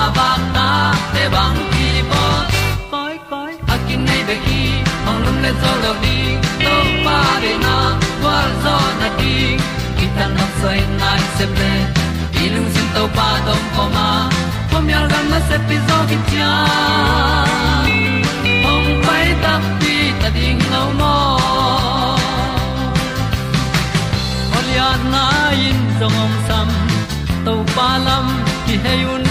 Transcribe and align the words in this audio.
kwa 0.00 0.10
ba 0.16 0.28
ta 0.54 0.68
te 1.12 1.24
bang 1.32 1.58
ki 1.72 1.88
bo 2.10 2.22
koi 2.92 3.16
koi 3.30 3.52
a 3.72 3.76
kin 3.86 4.00
nei 4.08 4.22
be 4.28 4.36
ki 4.44 4.60
ong 5.08 5.18
lum 5.24 5.36
le 5.44 5.50
zo 5.62 5.72
lo 5.82 5.92
ni 6.04 6.16
to 6.62 6.76
pa 7.06 7.16
de 7.42 7.52
na 7.64 7.74
kwa 8.20 8.36
zo 8.62 8.76
na 9.00 9.08
ti 9.18 9.34
ki 9.98 10.06
ta 10.16 10.26
na 10.36 10.46
sai 10.60 10.78
nai 11.00 11.20
se 11.36 11.46
ple 11.54 11.72
ilung 12.44 12.68
sin 12.74 12.88
to 12.94 13.02
pa 13.16 13.28
dom 13.46 13.62
ko 13.74 13.84
ma. 13.96 14.08
Pom 14.70 14.88
yal 14.92 15.06
gam 15.12 15.26
na 15.32 15.40
se 15.48 15.56
pi 15.66 15.76
zo 15.88 15.98
ki 16.10 16.18
tia 16.28 16.52
ong 18.72 18.88
pai 19.06 19.26
ta 19.42 19.54
pi 19.80 19.94
ta 20.22 20.28
ding 20.36 20.62
lo 20.72 20.82
mo 21.00 21.16
Olia 24.56 24.88
na 25.12 25.24
in 25.68 25.78
zong 25.98 26.18
om 26.24 26.32
sam 26.48 26.68
to 27.44 27.54
pa 27.74 27.88
lam 28.06 28.26
ki 28.66 28.76
hay 28.86 29.02
un 29.16 29.30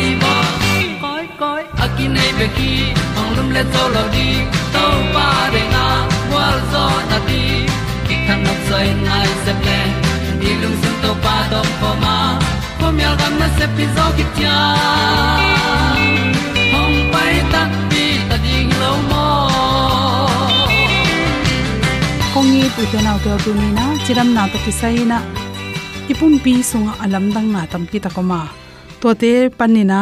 nei 2.15 2.31
pe 2.39 2.47
ki 2.57 2.71
ong 3.19 3.31
lum 3.37 3.49
le 3.55 3.63
to 3.73 3.83
lo 3.95 4.03
di 4.15 4.27
to 4.73 4.85
pa 5.13 5.27
de 5.53 5.61
na 5.73 5.85
wa 6.33 6.45
zo 6.71 6.85
na 7.09 7.17
ti 7.27 7.43
ki 8.07 8.15
kan 8.27 8.39
nok 8.45 8.59
sai 8.69 8.87
nai 9.07 9.29
se 9.43 9.53
ple 9.61 9.79
ni 10.41 10.51
lung 10.61 10.77
sun 10.81 10.95
to 11.03 11.11
pa 11.23 11.35
do 11.51 11.61
po 11.79 11.91
ma. 12.03 12.17
Po 12.79 12.89
mi 12.95 13.03
al 13.09 13.15
gam 13.21 13.33
na 13.41 13.47
se 13.57 13.65
pi 13.75 13.85
zo 13.95 14.05
ki 14.17 14.25
tia 14.35 14.57
hong 16.73 16.97
pai 17.13 17.35
ta 17.53 17.61
pi 17.89 18.03
ta 18.29 18.35
ding 18.45 18.71
lo 18.81 18.91
mo 19.09 19.25
kongi 22.33 22.63
tu 22.75 22.83
te 22.91 22.99
na 23.05 23.13
to 23.23 23.31
tu 23.43 23.51
ni 23.61 23.69
na 23.77 23.85
chiram 24.03 24.29
na 24.37 24.43
to 24.51 24.57
ki 24.65 24.73
sai 24.79 24.97
na 25.11 25.17
ipum 26.11 26.33
pi 26.43 26.53
sunga 26.69 26.93
alam 27.03 27.25
dang 27.35 27.47
na 27.53 27.61
tam 27.71 27.83
ki 27.91 27.99
ma 28.31 28.41
to 29.01 29.09
te 29.21 29.31
pan 29.57 29.71
ni 29.75 29.83
na 29.93 30.01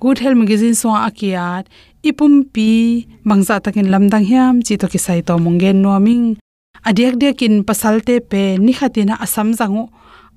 good 0.00 0.18
health 0.18 0.36
magazine 0.36 0.74
so 0.74 0.88
akiat, 0.88 1.68
ipum 2.02 2.48
pi 2.48 3.04
mangza 3.28 3.60
takin 3.60 3.92
lamdang 3.92 4.24
hiam 4.24 4.54
chi 4.64 4.74
to 4.80 4.88
ki 4.88 4.98
sai 4.98 5.20
to 5.20 5.36
mongen 5.36 5.84
no 5.84 5.92
ming. 6.00 6.40
Adiak 6.88 7.20
dia 7.20 7.32
kin 7.36 7.62
pasalte 7.68 8.14
pe 8.30 8.56
ni 8.56 8.72
khatina 8.72 9.14
asam 9.20 9.52
zangu. 9.52 9.84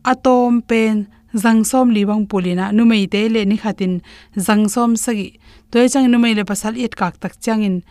Atom 0.03 0.61
pen 0.69 1.07
zangsom 1.33 1.95
liwang 1.95 2.27
pulina 2.27 2.65
numei 2.75 3.07
te 3.07 3.29
le 3.33 3.45
ni 3.45 3.55
khatin 3.55 4.01
zangsom 4.35 4.99
sagi. 4.99 5.39
Toy 5.71 5.87
chang 5.87 6.11
numei 6.11 6.35
le 6.35 6.43
pasal 6.43 6.75
et 6.77 6.93
kak 6.99 7.15
tak 7.21 7.39
changin. 7.39 7.81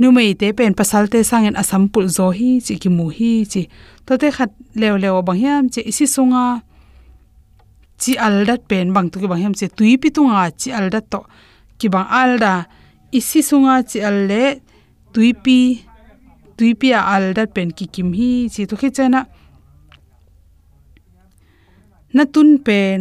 Numei 0.00 0.34
te 0.34 0.50
pen 0.58 0.74
pasal 0.74 1.06
te 1.12 1.22
sangin 1.22 1.54
asam 1.54 1.86
pul 1.92 2.06
zo 2.16 2.26
hi, 2.34 2.58
chi 2.66 2.74
ki 2.82 2.90
mu 2.96 3.06
hi, 3.16 3.46
chi. 3.52 3.62
To 4.06 4.18
te 4.18 4.28
khat 4.36 4.50
lew 4.74 4.98
lew 4.98 5.22
bang 5.22 5.38
hiam, 5.42 5.64
chi 5.72 5.80
isi 5.86 6.06
sunga 6.14 6.62
chi 8.02 8.12
aldat 8.26 8.60
pen 8.70 8.86
bang 8.94 9.08
tu 9.12 9.16
ki 9.22 9.28
bang 9.30 9.42
hem 9.44 9.54
che 9.60 9.66
tui 9.78 9.92
pi 10.02 10.08
tunga 10.16 10.42
chi 10.60 10.68
aldat 10.78 11.04
to 11.12 11.20
ki 11.78 11.86
bang 11.94 12.08
alda. 12.20 12.54
Isi 13.18 13.40
sunga 13.48 13.74
chi 13.90 13.98
alle 14.08 14.44
tui 15.12 15.30
pi 15.44 15.58
tui 16.56 16.70
pi 16.80 16.88
aldat 17.14 17.48
pen 17.56 17.68
ki 17.76 17.86
kim 17.94 18.08
hi, 18.18 18.30
chi 18.52 18.62
to 18.70 18.74
khi 18.80 18.88
chana 18.96 19.20
na 22.16 22.24
tun 22.34 22.50
pen, 22.66 23.00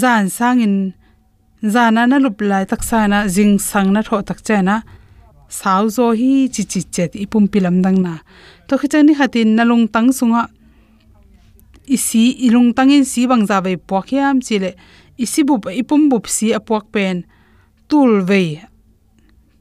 zan 0.00 0.24
sangin 0.36 0.76
zana 1.74 2.02
na 2.10 2.16
lup 2.24 2.40
lai 2.50 2.64
tak 2.70 2.82
sana 2.90 3.18
jing 3.34 3.54
sang 3.70 3.88
na 3.94 4.00
tho 4.06 4.16
tak 4.28 4.40
chana 4.46 4.76
sau 5.48 5.84
zo 5.96 6.06
hi, 6.20 6.32
chi 6.54 6.62
chi 6.70 6.80
chet 6.94 7.12
ipum 7.24 7.44
pilam 7.52 7.76
dang 7.84 7.98
na. 8.06 8.14
To 8.68 8.74
khichani 8.80 9.12
hatin 9.18 9.48
nalung 9.56 9.84
tang 9.94 10.08
sunga 10.18 10.42
isi 11.86 12.34
ilung 12.46 12.74
tangin 12.76 13.04
si 13.04 13.26
bangza 13.26 13.60
ve 13.64 13.76
pokhiam 13.76 14.40
chile 14.46 14.74
isi 15.18 15.44
bup 15.48 15.66
ipum 15.80 16.08
bup 16.10 16.26
si 16.26 16.52
apuak 16.58 16.84
pen. 16.92 17.24
Tul 17.88 18.22
ve 18.28 18.60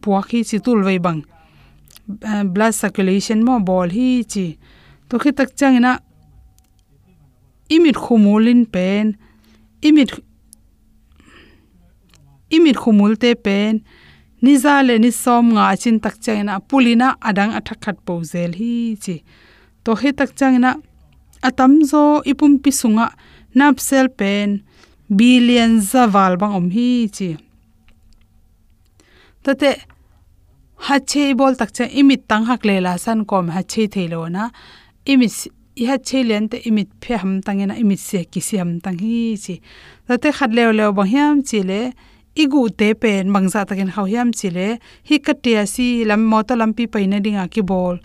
puak 0.01 0.31
hi 0.31 0.43
chi 0.43 0.57
tul 0.59 0.83
ve 0.83 0.97
bang. 0.99 1.21
Blood 2.53 2.73
circulation 2.73 3.39
mo 3.45 3.59
bol 3.59 3.89
hi 3.89 4.23
chi. 4.31 4.57
To 5.09 5.19
khi 5.21 5.31
tak 5.31 5.55
chang 5.55 5.77
na, 5.81 5.99
imit 7.69 7.97
khumulin 8.03 8.65
pen 8.65 9.17
imit 9.81 10.11
imit 12.49 12.77
khumul 12.77 13.13
te 13.21 13.35
pen. 13.35 13.83
Niza 14.41 14.83
le 14.87 14.99
ni 14.99 15.11
som 15.11 15.45
nga 15.55 15.75
chin 15.81 15.97
tak 15.99 16.15
changna 16.23 16.59
pulina 16.69 17.07
adang 17.21 17.53
athakhat 17.57 17.97
pozel 18.05 18.51
hi 18.59 18.97
chi. 19.03 19.15
To 19.83 19.95
he 19.95 20.09
tak 20.11 20.31
changna 20.39 20.71
atam 21.49 21.73
zo 21.91 22.03
ipum 22.31 22.53
pi 22.63 22.71
sunga 22.81 23.07
nap 23.57 23.79
sel 23.87 24.07
pen. 24.19 24.49
Billion 25.19 25.71
zawal 25.91 26.33
bang 26.41 26.53
om 26.59 26.67
hi 26.75 26.87
chi. 27.15 27.29
Tate 29.43 29.69
ha 30.85 30.95
che 31.09 31.23
bol 31.39 31.53
tak 31.59 31.71
cha 31.75 31.85
imit 32.01 32.21
tang 32.29 32.45
hak 32.49 32.65
le 32.67 32.75
la 32.85 32.93
san 32.97 33.19
kom 33.29 33.47
ha 33.55 33.61
che 33.71 33.83
thelo 33.93 34.21
na. 34.35 34.49
Imit 35.11 35.33
i 35.81 35.85
ha 35.89 35.97
che 36.07 36.19
len 36.29 36.49
te 36.51 36.57
imit 36.69 36.89
phe 37.01 37.13
ham 37.21 37.33
tangena 37.45 37.75
imit 37.83 38.01
se 38.09 38.19
ki 38.31 38.41
si 38.47 38.57
ham 38.61 38.71
tang 38.83 38.97
hi 39.05 39.37
chi. 39.43 39.55
Tate 40.07 40.29
khat 40.37 40.51
lew 40.57 40.71
lew 40.79 40.91
bang 40.97 41.11
hiam 41.13 41.35
chi 41.47 41.59
le, 41.69 41.81
igu 42.43 42.61
te 42.79 42.87
pen 43.01 43.29
mangza 43.33 43.61
takin 43.69 43.93
hau 43.95 44.05
hiam 44.11 44.29
chile 44.39 44.67
hi 45.07 45.15
katia 45.25 45.63
si 45.73 46.03
lam, 46.09 46.21
mota 46.31 46.53
lampi 46.61 46.83
paina 46.93 47.17
dinga 47.25 47.45
ki 47.53 47.61
bol 47.61 47.95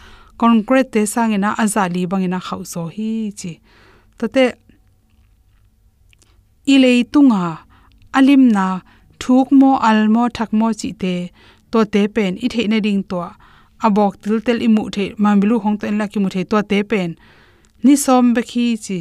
concrete 0.41 0.91
te 0.95 1.01
sangena 1.13 1.51
azali 1.63 2.03
bangena 2.11 2.39
khaw 2.47 2.63
so 2.73 2.83
hi 2.95 3.11
chi. 3.41 3.53
Tate 4.19 4.45
ilei 6.73 7.01
tunga, 7.13 7.45
alim 8.19 8.43
na 8.57 8.67
thuk 9.23 9.49
mo 9.61 9.71
almo 9.89 10.23
thak 10.37 10.51
mo 10.59 10.67
chi 10.81 10.91
te, 11.03 11.15
to 11.71 11.79
te 11.93 12.03
pen, 12.15 12.33
i 12.45 12.47
theina 12.53 12.79
ding 12.87 13.03
to 13.11 13.21
abok 13.87 14.13
til 14.23 14.37
tel 14.47 14.59
imu 14.67 14.83
the, 14.95 15.05
mambilu 15.23 15.57
hong 15.65 15.77
to 15.81 15.85
en 15.91 15.99
la 16.01 16.07
ki 16.13 16.19
mu 16.23 16.29
the, 16.35 16.43
to 16.51 16.59
te 16.71 16.79
pen. 16.91 17.11
Ni 17.85 17.95
som 18.05 18.25
be 18.35 18.43
khi 18.51 18.67
chi, 18.85 18.99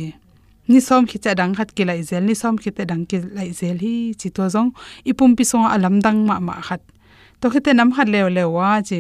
ni 0.72 0.80
som 0.88 1.02
khi 1.10 1.18
cha 1.24 1.32
dang 1.40 1.54
khat 1.58 1.70
ki 1.76 1.84
lai 1.90 2.02
zel, 2.10 2.24
ni 2.30 2.36
som 2.42 2.56
khi 2.62 2.72
te 2.78 2.84
dang 2.92 3.04
ki 3.10 3.18
lai 3.38 3.50
zel 3.60 3.78
hi 3.86 3.94
chi 4.20 4.30
to 4.36 4.44
jong 4.54 4.72
ipum 5.10 5.32
pi 5.38 5.44
so 5.52 5.58
alam 5.76 5.96
dang 6.06 6.20
ma 6.28 6.36
ma 6.48 6.56
khat. 6.68 6.82
To 7.42 7.46
khite 7.54 7.72
nam 7.76 7.90
khat 7.96 8.08
lew 8.14 8.28
lew 8.36 8.50
wa 8.58 8.70
chi. 8.90 9.00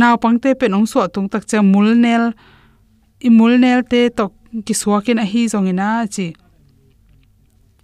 Naw 0.00 0.14
pangte 0.22 0.50
pe 0.60 0.66
nong 0.68 0.86
so 0.92 1.06
tung 1.14 1.28
tak 1.32 1.44
cha 1.50 1.58
mul 1.62 1.88
nel. 2.04 2.24
I 3.26 3.28
mul 3.38 3.52
nel 3.62 3.80
te 3.90 4.00
tok 4.18 4.32
ki 4.66 4.74
suakin 4.80 5.22
a 5.22 5.24
hi 5.32 5.42
zong 5.52 5.68
ina, 5.72 5.88
chi. 6.14 6.26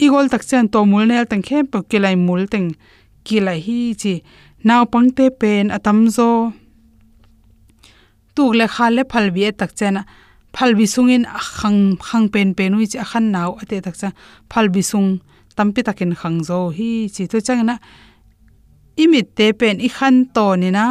Igol 0.04 0.26
tak 0.32 0.42
chen 0.48 0.68
to 0.72 0.84
mul 0.92 1.04
nel 1.10 1.24
tang 1.30 1.42
khem 1.48 1.64
pe 1.72 1.78
ki 1.90 1.98
lai 2.04 2.16
mul 2.26 2.42
teng 2.52 2.68
ki 3.26 3.38
lai 3.46 3.58
hi, 3.66 3.78
chi. 4.00 4.14
Naw 4.68 4.82
pangte 4.92 5.24
pen 5.40 5.70
atam 5.76 5.98
zo. 6.16 6.28
Tuk 8.34 8.52
le 8.58 8.66
kha 8.74 8.86
le 8.96 9.02
phal 9.10 9.26
bi 9.34 9.50
tak 9.60 9.72
chena 9.78 10.02
phal 10.54 10.70
bi 10.78 10.84
sungin 10.94 11.24
khang 11.58 11.80
khang 12.06 12.26
pen 12.32 12.48
pen 12.58 12.74
ui 12.78 12.86
chi 12.92 12.98
khan 13.10 13.24
naw 13.34 13.50
ate 13.62 13.76
tak 13.86 13.96
cha 14.00 14.08
phal 14.50 14.66
bi 14.74 14.82
sung 14.90 15.08
tampi 15.56 15.80
takin 15.86 16.12
khang 16.20 16.38
zo 16.48 16.58
hi, 16.76 16.90
chi. 17.14 17.22
To 17.30 17.36
chang 17.46 17.62
na 17.68 17.74
imit 19.02 19.26
te 19.36 19.46
pen 19.60 19.76
i 19.86 19.88
khan 19.96 20.14
to 20.34 20.46
ni 20.60 20.70
na 20.78 20.84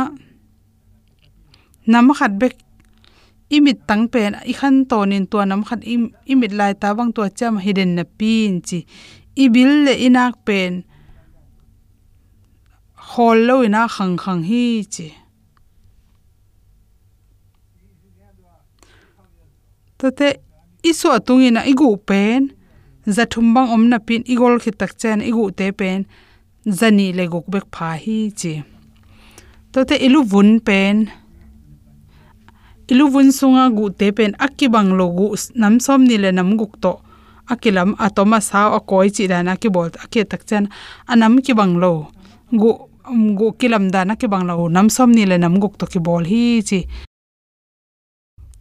nam 1.87 2.13
khat 2.17 2.31
bek 2.41 2.55
imit 3.55 3.79
tang 3.87 4.05
pen 4.13 4.31
i 4.51 4.53
khan 4.59 4.75
to 4.89 4.99
nin 5.05 5.25
to 5.31 5.37
nam 5.45 5.61
khat 5.67 5.81
im, 5.93 6.03
imit 6.31 6.51
lai 6.59 6.73
ta 6.81 6.89
wang 6.97 7.11
to 7.15 7.21
cham 7.39 7.57
hidden 7.63 7.91
na 7.97 8.03
pin 8.17 8.61
chi. 8.67 8.79
I 9.43 9.45
bil 9.53 9.71
le 9.85 9.93
inak 10.07 10.33
pen 10.47 10.83
hol 13.11 13.37
lo 13.47 13.55
ina 13.67 13.81
khang 13.95 14.15
khang 14.23 14.41
hi 14.49 14.65
chi. 14.93 15.07
Tate, 19.99 20.29
isu 20.89 21.07
atungina 21.17 21.61
igu 21.71 21.89
pen 22.09 22.41
zathumbang 23.15 23.69
omna 23.75 23.97
pin, 24.07 24.21
igol 24.33 24.55
khitak 24.63 24.91
chen 25.01 25.19
igu 25.29 25.43
te 25.57 25.65
pen, 25.79 25.99
zani 26.79 27.07
le 27.17 27.23
gok 27.33 27.45
bek 27.53 27.65
pha 27.73 27.89
hi 28.03 28.17
chi. 28.39 28.53
Tote 29.71 29.95
ilu 30.05 30.19
vun 30.31 30.49
pen 30.67 30.95
tiluvun 32.91 33.31
sunga 33.31 33.71
gu 33.71 33.88
te 33.99 34.11
pen 34.11 34.35
akibang 34.35 34.91
lo 34.99 35.05
gu 35.15 35.27
nam 35.55 35.79
som 35.79 36.03
ni 36.03 36.17
le 36.19 36.29
nam 36.35 36.59
guk 36.59 36.73
to 36.83 36.91
akilam 37.47 37.95
atoma 38.05 38.39
sa 38.43 38.67
a 38.77 38.79
koi 38.89 39.07
chi 39.15 39.23
da 39.31 39.38
na 39.47 39.53
ki 39.61 39.69
bol 39.75 39.88
ake 40.03 40.21
tak 40.31 40.43
chen 40.49 40.67
anam 41.11 41.39
ki 41.45 41.53
bang 41.59 41.79
lo 41.83 41.91
gu 42.51 42.71
mm, 43.07 43.29
gu 43.39 43.47
kilam 43.59 43.85
da 43.93 44.03
na 44.03 44.13
ki 44.19 44.27
bang 44.27 44.43
lo 44.43 44.67
nam 44.75 44.88
som 44.95 45.09
ni 45.17 45.23
le 45.31 45.38
nam 45.39 45.55
guk 45.63 45.79
to 45.79 45.85
ki 45.93 45.99
bol 46.07 46.23
hi 46.31 46.43
chi 46.69 46.79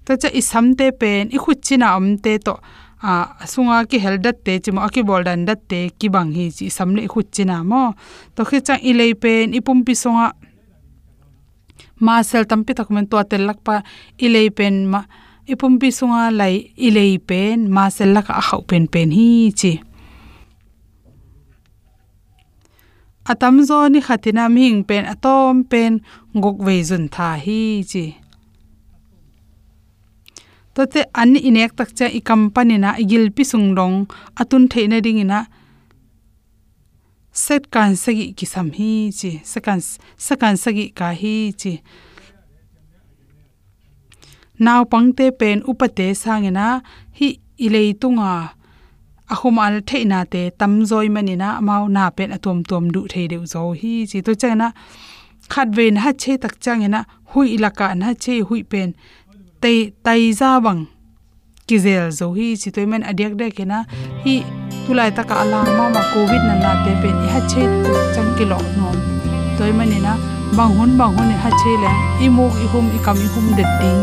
ta 0.07 0.13
cha 0.23 0.31
isam 0.41 0.67
te 0.79 0.87
pen 1.01 1.35
i 1.37 1.39
khu 1.43 1.53
china 1.67 1.87
am 1.99 2.07
te 2.25 2.33
to, 2.47 2.55
a 3.03 3.13
sunga 3.53 3.83
ki 3.91 3.99
heldat 4.05 4.37
te 4.47 4.53
chimo 4.63 4.81
aki 4.87 5.03
boldan 5.11 5.43
dat 5.49 5.61
te 5.71 5.81
ki 5.99 6.09
bang 6.15 6.31
hi 6.37 6.47
chi 6.57 6.67
samle 6.77 7.03
khu 7.13 7.21
china 7.35 7.57
mo. 7.71 7.83
To 8.35 8.45
khi 8.49 8.59
cha 8.67 8.75
i 8.89 8.93
le 8.99 9.07
pen 9.23 9.55
i 9.59 9.61
pum 9.67 9.79
pi 9.87 9.95
songa 10.03 10.27
ma 12.05 12.15
sel 12.29 12.45
tampi 12.51 12.73
takmen 12.79 13.07
to 13.11 13.17
tel 13.31 13.43
lakpa 13.49 13.75
ilei 14.25 14.49
pen 14.59 14.75
ma, 14.93 15.01
ipum 15.53 15.73
bi 15.81 15.89
sunga 15.99 16.25
lai 16.41 16.55
ilei 16.87 17.15
pen 17.29 17.59
ma 17.75 17.85
sel 17.97 18.11
lak 18.17 18.29
a 18.41 18.43
khau 18.49 18.61
pen 18.69 18.85
pen 18.93 19.09
hi 19.17 19.29
chi 19.61 19.73
atam 23.31 23.55
zo 23.69 23.79
ni 23.93 24.01
khatina 24.07 24.45
ming 24.57 24.79
pen, 24.89 25.05
atom 25.15 25.55
pen 25.71 25.93
gok 26.43 26.59
ve 26.67 26.77
jun 26.89 27.05
tha 27.15 27.29
hi 27.45 27.61
chi 27.91 28.05
to 30.75 30.83
te 30.93 31.01
an 31.21 31.33
inek 31.49 31.73
tak 31.79 31.91
cha 31.99 32.07
i 32.19 32.21
company 32.29 32.77
na 32.85 32.91
igil 33.03 33.25
pi 33.37 33.43
sung 33.51 33.69
dong, 33.79 33.97
atun 34.41 34.65
theina 34.73 34.99
ding 35.05 35.21
ina 35.25 35.41
set 37.45 37.63
kan 37.75 37.91
sagi 38.03 38.27
ki 38.39 38.47
sam 38.53 38.69
hi 38.79 38.93
chi 39.19 39.31
sakan 39.53 39.81
sakan 40.27 40.55
sagi 40.63 40.87
ka 40.99 41.09
hi 41.21 41.35
chi 41.61 41.73
naw 44.65 44.81
pangte 44.93 45.27
pen 45.41 45.59
upate 45.71 46.07
sangena 46.23 46.67
hi 47.19 47.29
ilei 47.67 47.91
tunga 48.01 48.33
ahum 49.33 49.57
al 49.65 49.77
theina 49.89 50.19
te 50.33 50.43
tamzoi 50.59 51.09
manina 51.15 51.49
mau 51.69 51.85
na 51.97 52.05
pen 52.17 52.31
atom 52.37 52.59
tom 52.71 52.85
du 52.95 53.01
thei 53.13 53.27
deu 53.33 53.43
zo 53.53 53.63
hi 53.81 53.93
chi 54.11 54.19
to 54.27 54.33
chena 54.43 54.69
khat 55.53 55.69
ven 55.77 55.95
ha 56.03 56.11
che 56.23 56.33
tak 56.43 56.55
changena 56.65 57.01
hui 57.31 57.47
ilaka 57.57 57.87
na 58.01 58.09
che 58.23 58.35
hui 58.49 58.61
pen 58.71 58.89
tei 59.63 59.79
tai 60.05 60.23
za 60.41 60.51
bang 60.65 60.83
kizel 61.71 62.11
zo 62.19 62.27
hi 62.35 62.47
chi 62.61 62.71
toy 62.75 62.87
men 62.93 63.03
adek 63.11 63.33
de 63.41 63.47
kena 63.57 63.79
hi 64.25 64.35
tulai 64.87 65.11
taka 65.19 65.35
ala 65.43 65.61
ma 65.79 65.85
ma 65.95 66.03
covid 66.13 66.43
na 66.49 66.55
na 66.63 66.71
te 66.85 66.93
pen 67.03 67.17
ha 67.33 67.41
che 67.51 67.63
tu 67.85 67.93
chang 68.15 68.31
ki 68.39 68.45
lo 68.53 68.59
nom 68.77 68.97
toy 69.59 69.71
men 69.79 69.93
na 70.07 70.15
bang 70.57 70.73
hun 70.79 70.91
bang 71.01 71.13
hun 71.17 71.31
e 71.35 71.37
ha 71.43 71.51
che 71.61 71.73
le, 71.83 71.93
i 72.27 72.29
mu 72.37 72.47
i 72.65 72.67
hum, 72.73 72.87
i 72.97 72.99
kam 73.05 73.19
i 73.27 73.29
hum 73.35 73.47
de 73.59 73.65
ding 73.81 74.01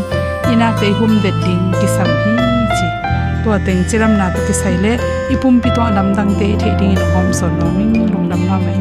ina 0.52 0.68
te 0.80 0.88
hum 0.98 1.12
de 1.24 1.30
ding 1.44 1.64
ki 1.78 1.88
sam 1.96 2.08
hi 2.22 2.32
chi. 2.76 2.88
To 3.42 3.50
teng 3.66 3.82
chiram 3.88 4.12
na 4.20 4.26
to 4.34 4.40
ki 4.46 4.54
sai 4.60 4.76
le, 4.84 4.92
i 5.32 5.36
pum 5.42 5.60
pi 5.62 5.70
to 5.76 5.82
lam 5.96 6.08
dang 6.16 6.32
te 6.40 6.48
the 6.60 6.70
ding 6.80 6.94
in 6.96 7.10
hom 7.12 7.28
son 7.38 7.52
no 7.58 7.66
ming 7.76 7.96
long 8.12 8.26
dam 8.30 8.40
ma 8.48 8.56
mai 8.64 8.78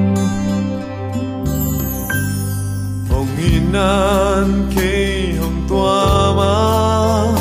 hồng 3.10 3.34
inan 3.52 4.50
ke 4.76 4.94
hồng 5.40 5.60
tua 5.70 6.00
ma 6.40 7.37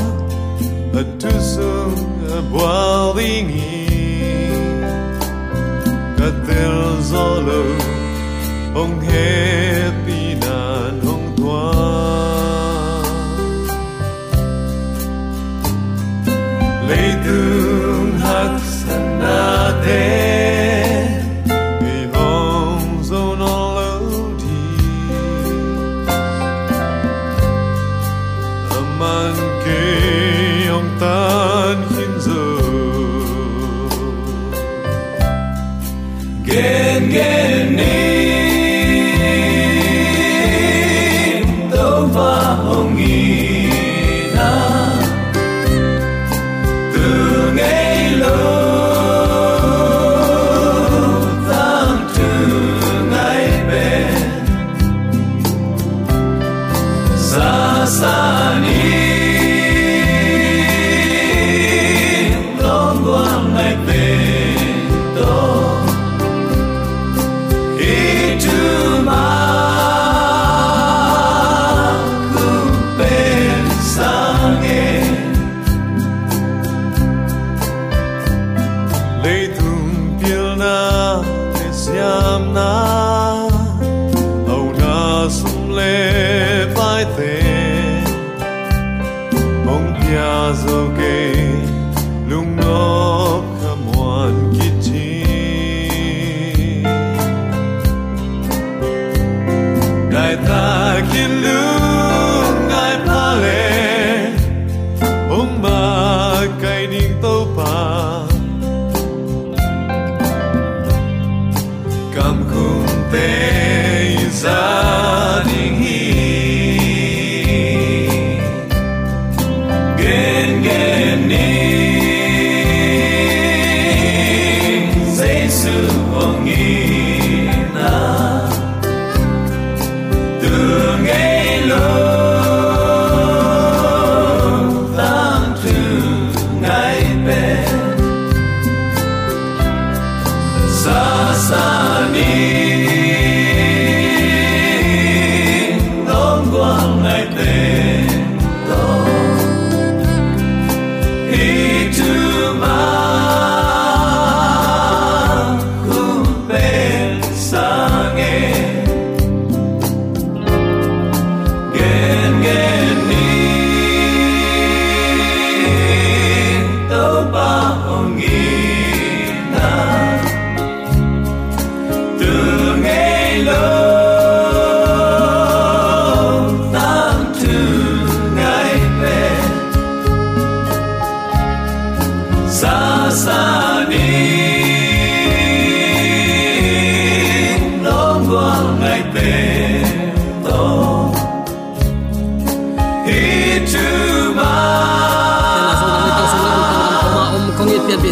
at 0.97 1.21
tu 1.21 1.31
sung 1.53 2.05
a 2.37 2.41
boilingi 2.53 3.87
katel 6.17 6.77
ông 7.03 7.79
hồng 8.75 9.01
happy 9.01 10.35
nan 10.41 11.01
hồng 11.07 11.27
tua 11.37 11.73
lấy 16.89 17.09
tương 17.25 18.19
hắc 18.21 18.61
sanate 18.61 19.77
Vì 19.87 20.26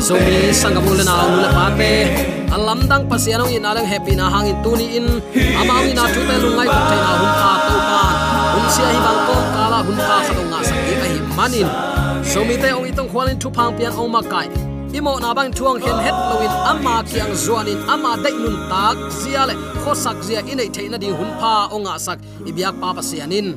zomi 0.04 0.52
sangamule 0.52 1.04
na 1.04 1.14
ule 1.34 1.49
pate. 1.56 1.92
Alam 2.52 2.80
dang 2.90 3.04
pasianong 3.08 3.56
in 3.56 3.64
alang 3.64 3.88
happy 3.88 4.12
na 4.14 4.28
hangin 4.28 4.56
tuni 4.64 4.87
in 4.99 5.06
ama 5.61 5.80
ina 5.80 6.04
na 6.04 6.34
lungai 6.44 6.68
ko 6.68 6.80
na 7.04 7.12
hun 7.20 7.32
ka 7.40 7.52
to 7.66 7.76
pa 7.88 8.02
hun 8.54 8.66
sia 8.75 8.88
hi 8.92 8.99
bang 9.06 9.20
ko 9.26 9.37
kala 9.54 9.78
hun 9.87 9.99
ka 10.08 10.16
khatong 10.26 10.49
nga 10.52 10.61
sak 10.68 10.78
ka 11.00 11.06
hi 11.12 11.18
manin 11.38 11.68
zomi 12.32 12.56
te 12.62 12.68
ong 12.76 12.87
itong 12.90 13.08
khwalin 13.12 13.37
thu 13.42 13.49
phang 13.56 13.73
pian 13.76 13.92
ong 13.96 14.12
makai. 14.16 14.49
Imo 14.94 15.12
na 15.18 15.34
bang 15.34 15.50
thuang 15.56 15.80
hen 15.84 15.99
het 16.06 16.16
loin 16.30 16.52
ama 16.73 16.94
kiang 17.11 17.32
zuanin 17.44 17.80
ama 17.92 18.12
dai 18.25 18.37
nun 18.42 18.56
tak. 18.70 18.96
Zia 19.20 19.42
le 19.49 19.54
kho 19.82 19.92
sak 20.04 20.20
zia 20.26 20.40
inei 20.52 20.68
theina 20.75 21.00
di 21.02 21.08
hun 21.18 21.32
pha 21.40 21.54
onga 21.75 21.94
sak 22.06 22.18
ibyak 22.49 22.75
pa 22.80 22.88
pasianin 22.96 23.49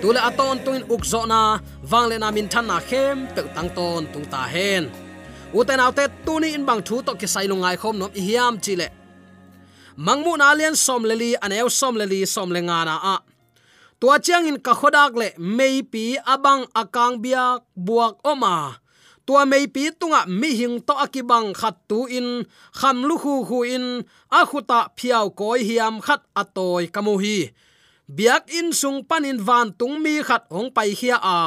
tule 0.00 0.20
aton 0.28 0.56
tuin 0.64 0.82
ukzo 0.94 1.20
na 1.32 1.40
wangle 1.90 2.16
na 2.22 2.28
min 2.36 2.46
than 2.52 2.64
na 2.70 2.78
khem 2.88 3.26
pe 3.34 3.42
tang 3.56 3.68
ton 3.76 4.02
tung 4.12 4.26
ta 4.32 4.42
hen 4.54 4.84
uten 5.58 5.80
autte 5.84 6.04
tuni 6.24 6.48
in 6.56 6.64
bang 6.68 6.82
thu 6.86 6.96
to 7.06 7.12
ki 7.20 7.26
sai 7.34 7.46
lungai 7.50 7.76
khom 7.80 7.96
nom 8.00 8.12
hiam 8.26 8.54
chile 8.64 8.86
mangmu 10.06 10.32
na 10.40 10.48
lian 10.58 10.76
som 10.84 11.02
leli 11.10 11.30
aneu 11.44 11.68
som 11.78 11.94
leli 12.00 12.20
som 12.34 12.48
le 12.54 12.60
nga 12.68 12.78
na 12.88 12.96
a 13.14 13.16
tua 14.00 14.16
chiang 14.24 14.46
in 14.50 14.58
ka 14.66 14.72
khodak 14.80 15.12
le 15.20 15.28
mei 15.56 15.76
pi 15.92 16.04
abang 16.34 16.62
akang 16.80 17.16
biak 17.24 17.60
buak 17.86 18.14
oma 18.32 18.52
à. 18.68 18.76
tua 19.26 19.42
mei 19.50 19.66
pi 19.74 19.90
tunga 20.00 20.20
mi 20.40 20.50
hing 20.58 20.76
to 20.86 20.94
akibang 21.04 21.48
khat 21.60 21.76
tu 21.88 21.98
in, 22.18 22.28
kham 22.78 22.98
lu 23.08 23.16
khu 23.22 23.34
khu 23.48 23.58
in, 23.74 23.86
a 24.38 24.40
khuta 24.50 24.80
phiao 24.96 25.26
koi 25.38 25.60
hiam 25.68 25.94
khat 26.06 26.22
atoi 26.40 26.84
kamu 26.94 27.14
hi. 27.24 27.38
Biak 28.16 28.44
in 28.58 28.70
sung 28.80 29.02
pan 29.08 29.24
in 29.24 29.40
van 29.46 29.68
tung 29.78 29.96
mi 30.04 30.22
khat 30.28 30.44
hong 30.54 30.70
pai 30.76 30.90
hia 30.94 31.18
a 31.18 31.38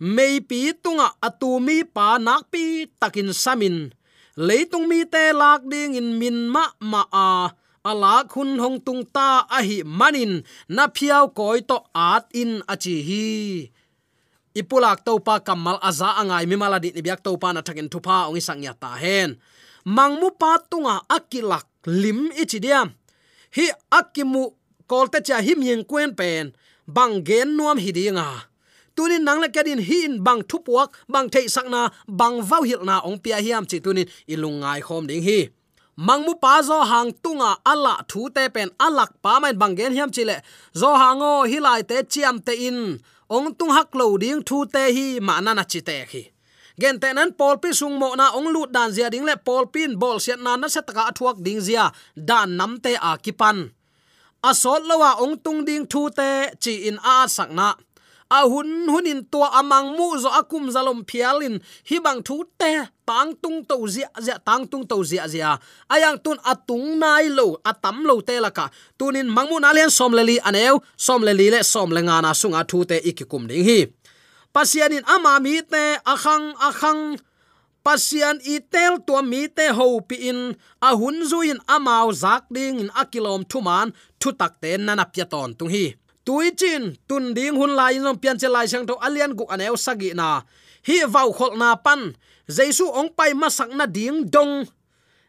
mei 0.00 0.40
pi 0.40 0.72
tunga 0.72 1.12
atumi 1.20 1.84
pa 1.84 2.16
nak 2.16 2.48
pi 2.48 2.88
takin 3.00 3.36
samin. 3.36 3.92
Leitung 4.40 4.88
mi 4.88 5.04
te 5.04 5.36
lak 5.36 5.68
ding 5.68 5.92
in 6.00 6.16
min 6.16 6.48
ma 6.48 6.72
ma 6.80 7.04
a. 7.12 7.52
Ala 7.84 8.24
khun 8.24 8.60
hong 8.60 8.80
tung 8.80 9.04
ta 9.04 9.44
a 9.48 9.60
hi 9.60 9.84
manin. 9.84 10.40
Na 10.68 10.88
phiao 10.88 11.28
koi 11.32 11.60
to 11.60 11.76
at 11.92 12.24
in 12.32 12.64
achi 12.64 12.96
hi. 13.08 13.24
Ipulak 14.56 15.04
to 15.04 15.20
pa 15.20 15.40
kamal 15.44 15.76
aza 15.84 16.16
angai 16.20 16.48
mi 16.48 16.56
maladi 16.56 16.92
ni 16.96 17.00
biak 17.04 17.20
to 17.20 17.36
pa 17.36 17.52
na 17.52 17.60
thakin 17.60 17.88
thupa 17.92 18.28
ong 18.28 18.40
isang 18.40 18.64
ya 18.64 18.72
ta 18.72 18.96
hen. 18.96 19.36
Mangmu 19.84 20.36
pa 20.40 20.60
tunga 20.70 21.04
akilak 21.08 21.68
lim 21.84 22.32
ichidiam 22.36 22.92
hi 23.56 23.66
akimu 23.92 24.52
kolte 24.88 25.20
cha 25.20 25.40
him 25.44 25.60
yen 25.60 25.84
kwen 25.84 26.16
pen. 26.16 26.52
Bang 26.88 27.22
gen 27.22 27.54
nuam 27.56 27.78
hidinga 27.78 28.49
tunin 29.00 29.24
nang 29.24 29.40
la 29.40 29.48
kadin 29.48 29.80
in 29.80 30.12
bang 30.26 30.42
thupuak 30.50 30.88
bang 31.12 31.28
thei 31.32 31.46
sakna 31.54 31.82
bang 32.20 32.36
vau 32.48 32.62
hil 32.68 32.82
na 32.84 33.00
ong 33.08 33.18
pia 33.24 33.38
hiam 33.44 33.64
chi 33.70 33.78
tunin. 33.84 34.06
Ilungai 34.32 34.80
khom 34.86 35.04
ding 35.08 35.22
hi. 35.28 35.48
Mangmu 36.06 36.32
pa 36.42 36.60
zo 36.68 36.78
hang 36.90 37.10
tunga 37.22 37.50
ala 37.72 37.94
thu 38.10 38.20
te 38.36 38.44
pen 38.54 38.68
alak 38.86 39.10
pa 39.24 39.32
main 39.42 39.56
bangen 39.60 39.92
hiam 39.96 40.10
chile 40.16 40.36
zo 40.80 40.90
hango 41.02 41.32
hilai 41.50 41.80
te 41.90 41.96
chiam 42.12 42.36
te 42.46 42.52
in. 42.68 42.80
Ong 43.36 43.48
tung 43.58 43.72
hak 43.76 43.88
lo 43.98 44.06
ding 44.22 44.40
thu 44.48 44.58
te 44.74 44.82
hi 44.96 45.06
ma 45.26 45.34
na 45.44 45.50
na 45.58 45.64
chi 45.72 45.80
te 45.88 45.96
hi 46.12 46.22
gen 46.80 46.96
te 47.02 47.08
nan 47.16 47.30
pol 47.38 47.56
pi 47.62 47.70
sung 47.80 47.96
mo 48.00 48.08
na 48.20 48.26
ong 48.38 48.48
lut 48.54 48.68
dan 48.76 48.88
zia 48.94 49.08
ding 49.12 49.24
le. 49.28 49.34
Pol 49.46 49.64
pin 49.74 49.90
bol 50.02 50.16
siat 50.24 50.40
na 50.44 50.52
na 50.60 50.66
se 50.74 50.80
taka 50.88 51.02
athuak 51.10 51.36
ding 51.46 51.60
zia. 51.66 51.84
Dan 52.28 52.48
nam 52.58 52.72
te 52.84 52.92
a 53.10 53.12
kipan 53.24 53.58
asol 54.40 54.80
lowa 54.88 55.20
ong 55.20 55.36
tung 55.44 55.60
ding 55.68 55.84
thu 55.92 56.08
te 56.18 56.30
chi 56.62 56.72
in 56.88 56.98
a 57.04 57.16
sakna 57.36 57.68
a 58.30 58.46
hun 58.46 58.86
hunin 58.86 59.26
tua 59.30 59.48
amang 59.58 59.96
mu 59.98 60.14
zo 60.22 60.30
akum 60.40 60.70
zalom 60.70 61.02
phialin. 61.08 61.58
Hi 61.90 61.98
bang 62.04 62.22
thu 62.22 62.44
te, 62.60 62.86
tang 63.06 63.34
tung 63.42 63.64
to 63.66 63.76
zia 63.94 64.08
zia, 64.24 64.38
tang 64.46 64.66
tung 64.70 64.86
to 64.86 65.02
zia 65.02 65.26
zia. 65.26 65.58
Ayang 65.90 66.18
tun 66.22 66.38
atung 66.52 66.98
nai 67.02 67.28
lo, 67.28 67.58
atam 67.64 68.06
lo 68.08 68.20
te 68.20 68.38
laka 68.40 68.70
tunin 68.98 69.26
mangmu 69.26 69.58
na 69.60 69.72
len 69.72 69.90
som 69.90 70.12
leli 70.12 70.38
aneu 70.48 70.78
som 70.96 71.22
leli 71.22 71.50
le, 71.50 71.60
som 71.64 71.90
lenga 71.90 72.22
na 72.22 72.30
sunga 72.32 72.62
thu 72.70 72.84
te 72.84 73.02
ikikum 73.10 73.48
ding 73.50 73.64
hi. 73.66 73.80
Pasianin 74.54 75.04
ama 75.06 75.38
mi 75.42 75.62
te 75.62 75.98
akhang 76.06 76.54
akhang 76.68 77.18
pasian 77.84 78.38
itel 78.54 79.02
to 79.06 79.22
mi 79.22 79.48
te 79.48 79.66
ho 79.76 80.00
pi 80.08 80.16
in. 80.30 80.54
A 80.82 80.94
hun 80.94 81.26
zuin 81.30 81.58
amao 81.66 82.14
zak 82.14 82.46
ding 82.54 82.78
in 82.82 82.90
akilom 83.02 83.42
thuman 83.50 83.90
thu 84.20 84.30
tak 84.40 84.52
te 84.62 84.78
nana 84.78 85.04
pya 85.12 85.26
ton 85.32 85.50
tung 85.58 85.72
hi 85.74 85.86
tui 86.24 86.52
chin, 86.56 86.96
tun 87.08 87.34
ding 87.34 87.56
hun 87.56 87.72
lai 87.74 87.98
nom 87.98 88.16
pian 88.16 88.38
che 88.38 88.48
lai 88.48 88.66
sang 88.66 88.86
to 88.86 88.94
alian 89.00 89.32
gu 89.38 89.44
aneu 89.48 89.76
sagi 89.76 90.14
na. 90.14 90.42
Hi 90.86 91.04
vau 91.04 91.32
khol 91.32 91.56
na 91.60 91.76
pan 91.76 92.14
jesu 92.48 92.86
ong 92.88 93.10
pai 93.12 93.32
masak 93.34 93.70
na 93.74 93.86
ding 93.86 94.28
dong. 94.28 94.66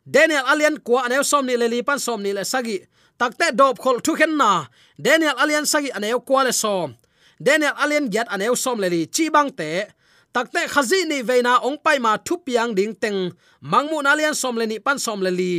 Daniel 0.06 0.46
alian 0.48 0.76
ko 0.82 0.98
aneu 1.00 1.24
som 1.24 1.46
ni 1.46 1.56
le 1.58 1.68
li 1.68 1.80
pan 1.84 2.00
som 2.00 2.20
ni 2.22 2.32
le 2.34 2.44
sagi. 2.44 2.80
Takte 3.20 3.54
dop 3.54 3.78
khol 3.78 4.02
thu 4.06 4.16
khen 4.20 4.34
na. 4.38 4.66
Daniel 4.98 5.38
alian 5.38 5.66
sagi 5.66 5.92
aneu 5.92 6.20
kwa 6.24 6.44
le 6.48 6.54
som 6.54 6.96
daniel 7.42 7.74
alian 7.82 8.06
get 8.06 8.30
aneu 8.30 8.54
som 8.54 8.78
le 8.78 8.88
li 8.94 9.02
chi 9.10 9.30
bang 9.34 9.50
te. 9.50 9.90
Takte 10.32 10.62
khazi 10.74 11.10
ni 11.10 11.20
veina 11.26 11.58
ong 11.66 11.82
pai 11.84 11.98
ma 12.00 12.16
thu 12.26 12.38
piang 12.46 12.72
ding 12.78 12.94
teng. 12.96 13.34
Mangmu 13.72 13.98
na 14.02 14.14
alian 14.14 14.38
som 14.38 14.56
le 14.56 14.66
ni 14.70 14.78
pan 14.80 15.02
som 15.02 15.20
le 15.26 15.32
li. 15.34 15.54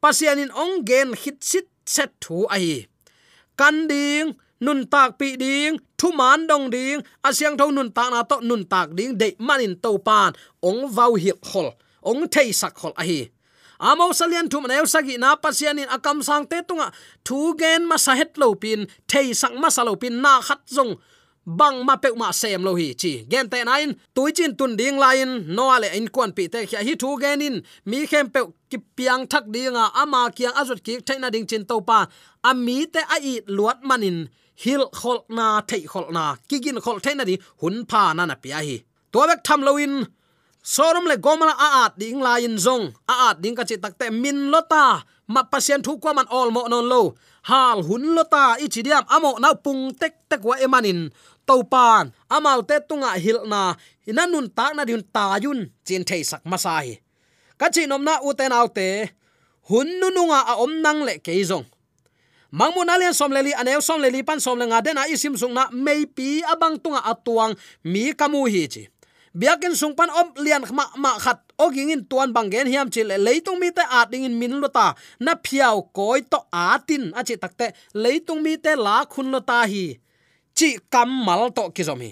Pasianin 0.00 0.54
ong 0.54 0.86
gen 0.88 1.12
hit 1.12 1.42
sit 1.42 1.68
set 1.84 2.14
thu 2.22 2.46
ai. 2.56 2.86
Kan 3.58 3.86
ding 3.90 4.38
nun 4.60 4.86
tak 4.86 5.18
pi 5.18 5.36
ding, 5.36 5.78
thu 5.98 6.12
man 6.12 6.46
dong 6.46 6.70
ding 6.70 7.02
asyang 7.22 7.56
tho 7.58 7.70
nun 7.70 7.90
tak 7.90 8.10
na 8.12 8.22
to, 8.22 8.40
nun 8.40 8.64
tak 8.64 8.94
ding, 8.94 9.18
de 9.18 9.34
manin 9.38 9.74
to 9.80 9.98
pan, 9.98 10.32
ong 10.62 10.86
vau 10.90 11.14
hi 11.14 11.32
khol, 11.42 11.74
ong 12.02 12.28
thei 12.28 12.52
sak 12.52 12.74
khol 12.74 12.92
a 12.96 13.04
hi. 13.04 13.30
Amo 13.80 14.12
salian 14.12 14.48
thum 14.48 14.64
neu 14.70 14.86
sagi 14.86 15.18
na 15.18 15.34
pasian 15.36 15.78
in 15.78 15.88
akam 15.88 16.22
sang 16.22 16.46
te 16.46 16.62
tunga, 16.68 16.92
thu 17.24 17.54
gen 17.58 17.88
ma 17.88 17.96
sa 17.96 18.14
het 18.14 18.38
lo 18.38 18.54
pin, 18.54 18.86
thei 19.10 19.34
sak 19.34 19.52
ma 19.58 19.68
sa 19.68 19.82
lo 19.82 19.96
pin, 19.96 20.22
na 20.22 20.40
khat 20.40 20.62
zong, 20.70 20.94
bang 21.44 21.84
ma 21.84 21.96
pe 21.96 22.08
ma 22.16 22.30
sem 22.32 22.62
lo 22.64 22.74
hi 22.74 22.94
chi. 22.94 23.12
Gen 23.30 23.48
te 23.52 23.64
nain 23.64 23.92
tui 24.14 24.32
chin 24.32 24.56
tun 24.56 24.76
ding 24.76 24.96
lain 24.98 25.44
no 25.56 25.68
ale 25.70 25.88
in 25.92 26.08
kwan 26.08 26.32
pi 26.32 26.48
te 26.48 26.64
hi 26.86 26.94
thu 27.02 27.18
gen 27.20 27.42
in, 27.42 27.56
mi 27.84 28.06
khem 28.06 28.30
pe 28.34 28.40
ki 28.70 28.78
piang 28.96 29.26
thak 29.26 29.44
dinga 29.54 29.84
ama 30.02 30.30
kiang 30.36 30.56
azut 30.60 30.80
ki 30.86 30.94
thaina 31.06 31.28
ding 31.30 31.46
chin 31.46 31.64
to 31.66 31.80
pa 31.80 32.06
ami 32.50 32.86
te 32.86 33.00
a 33.14 33.16
i 33.20 33.34
luat 33.56 33.78
manin 33.88 34.28
hil 34.62 34.82
khol 34.98 35.18
na, 35.36 35.46
thei 35.68 35.82
khol 35.92 36.06
na, 36.16 36.24
kigin 36.48 36.78
khol 36.84 36.98
thaina 37.04 37.24
di, 37.30 37.34
hun 37.60 37.76
pha 37.90 38.02
na 38.16 38.22
na 38.30 38.34
pia 38.42 38.58
hi. 38.66 38.76
To 39.12 39.18
bek 39.28 39.40
tham 39.46 39.60
loin 39.66 39.94
sorum 40.74 41.06
le 41.10 41.16
gomala 41.24 41.54
a 41.66 41.68
at 41.84 41.92
ding 42.00 42.20
la 42.26 42.32
in 42.46 42.56
zong, 42.66 42.84
a 43.12 43.14
at 43.28 43.36
ding 43.42 43.56
ka 43.58 43.64
chi 43.68 43.76
takte 43.84 44.06
min 44.22 44.38
lota 44.52 44.84
ma 45.34 45.40
pasien 45.52 45.80
thu 45.86 45.92
kwa 46.02 46.12
man 46.16 46.28
all 46.36 46.50
mo 46.54 46.62
non 46.72 46.86
lo. 46.92 47.02
Hal 47.50 47.78
hun 47.88 48.04
lota 48.16 48.44
i 48.64 48.66
chi 48.72 48.80
diam 48.86 49.04
amo 49.14 49.30
na 49.42 49.48
pung 49.64 49.82
tek 50.00 50.14
tek 50.30 50.42
wa 50.48 50.54
emanin 50.64 51.00
to 51.46 51.54
pan 51.72 52.04
amal 52.36 52.60
te 52.68 52.76
tunga 52.88 53.10
hil 53.24 53.38
na 53.52 53.60
inanun 54.10 54.46
ta 54.56 54.66
na 54.76 54.82
diun 54.88 55.04
ta 55.14 55.24
yun, 55.44 55.60
chin 55.86 56.02
thei 56.08 56.22
sak 56.30 56.42
masai 56.50 56.88
ka 57.60 57.66
chi 57.74 57.82
nom 57.90 58.02
na 58.08 58.14
u 58.26 58.30
te 58.38 58.44
nau 58.52 58.66
te, 58.76 58.88
hun 59.68 59.88
nu 60.00 60.08
nunga 60.16 60.40
a 60.52 60.54
om 60.64 60.72
nang 60.84 61.00
le 61.06 61.14
ke 61.24 61.32
zong 61.50 61.66
mangmun 62.54 62.86
alian 62.86 63.10
som 63.10 63.34
leli 63.34 63.50
anew 63.50 63.82
som 63.82 63.98
leli 63.98 64.22
pan 64.22 64.38
som 64.38 64.54
lenga 64.54 64.78
dena 64.78 65.10
isim 65.10 65.34
sung 65.34 65.50
na 65.50 65.66
mei 65.74 66.06
pi 66.06 66.38
abang 66.46 66.78
tunga 66.78 67.02
atuang 67.02 67.58
mi 67.82 68.14
kamu 68.14 68.46
hi 68.46 68.62
chi. 68.70 68.82
Biakin 69.34 69.74
sungpan 69.74 70.06
om 70.14 70.30
lian 70.38 70.62
ma 70.70 70.86
ma 70.94 71.18
khat 71.18 71.42
ogingin 71.58 72.06
tuan 72.06 72.30
bangen 72.30 72.70
hiam 72.70 72.86
chil 72.94 73.10
leitung 73.26 73.58
mi 73.58 73.74
te 73.74 73.82
ating 73.82 74.22
in 74.22 74.38
min 74.38 74.62
lota 74.62 74.94
na 75.18 75.34
phiao 75.34 75.90
koi 75.90 76.22
to 76.22 76.38
atin 76.54 77.10
achi 77.18 77.34
takte, 77.42 77.74
leitung 77.94 78.38
mi 78.46 78.54
te 78.56 78.78
la 78.78 79.02
khun 79.02 79.34
lota 79.34 79.66
hi. 79.66 79.98
Chi 80.54 80.78
kam 80.92 81.10
mal 81.26 81.50
to 81.50 81.74
ki 81.74 81.82
zomi 81.82 82.10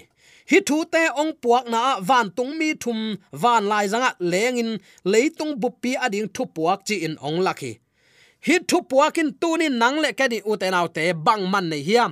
hi. 0.51 0.59
Thu 0.67 0.83
te 0.91 1.07
ong 1.15 1.31
puak 1.39 1.71
na 1.71 2.03
van 2.03 2.27
tung 2.35 2.51
mi 2.59 2.75
thum, 2.75 3.15
van 3.31 3.63
lai 3.71 3.87
zanga 3.87 4.11
lengin 4.19 4.75
leitung 5.07 5.55
bupi 5.55 5.95
ading 5.95 6.27
thu 6.35 6.43
puak 6.55 6.83
chi 6.87 6.95
in 7.07 7.15
ong 7.23 7.39
lakhi 7.47 7.79
hi 8.47 8.59
thu 8.69 8.83
puakin 8.89 9.33
tunin 9.41 9.79
nang 9.81 9.97
le 10.03 10.11
kadi 10.11 10.43
utenaw 10.43 10.87
te 10.95 11.13
bang 11.15 11.43
man 11.51 11.69
nei 11.71 11.83
hiam. 11.87 12.11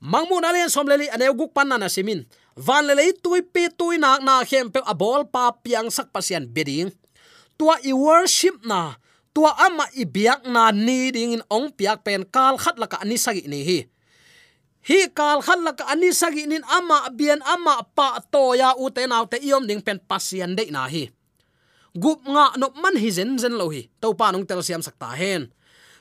Mangmun 0.00 0.44
alian 0.44 0.68
somleli 0.68 1.08
ane 1.08 1.24
à 1.24 1.32
guk 1.32 1.50
pan 1.56 1.64
na 1.64 1.88
simin 1.88 2.20
van 2.56 2.84
le 2.86 3.12
tui 3.22 3.40
pi 3.42 3.72
tui 3.78 3.96
nak 3.98 4.20
na 4.26 4.44
khem 4.44 4.68
pe 4.70 4.80
à 4.84 4.92
abol 4.92 5.24
pa 5.32 5.52
piang 5.64 5.88
sak 5.90 6.12
pasian 6.12 6.44
beding 6.44 6.92
tua 7.58 7.78
i 7.86 7.94
worship 7.94 8.62
na, 8.66 8.98
tua 9.34 9.54
ama 9.58 9.86
i 9.94 10.04
biak 10.06 10.46
na 10.46 10.74
ni 10.74 11.14
ding 11.14 11.38
in 11.38 11.44
ong 11.50 11.70
piak 11.74 12.02
pen, 12.02 12.26
kal 12.26 12.58
khat 12.58 12.76
laka 12.78 12.98
ani 13.02 13.16
sagi 13.18 13.46
ni 13.46 13.62
hi. 13.62 13.78
Hi 14.84 15.08
kal 15.14 15.40
khat 15.40 15.62
laka 15.62 15.86
ani 15.88 16.10
sagi 16.12 16.44
nin, 16.50 16.62
ama 16.66 17.08
bian 17.14 17.40
ama 17.46 17.82
pa 17.94 18.20
to 18.30 18.58
ya 18.58 18.74
u 18.76 18.90
te 18.90 19.06
iom 19.40 19.64
ding 19.66 19.82
pen 19.82 20.02
pasian 20.02 20.58
de 20.58 20.66
na 20.70 20.86
hi 20.90 21.10
gup 21.94 22.20
nga 22.26 22.54
no 22.58 22.74
man 22.82 22.98
hi 22.98 23.10
zen 23.10 23.38
zen 23.38 23.54
lo 23.58 23.70
hi. 23.70 23.86
To 24.02 24.14
pa 24.18 24.30
nong 24.30 24.46
tel 24.46 24.62
siam 24.66 24.82
sakta 24.82 25.14
hen. 25.14 25.50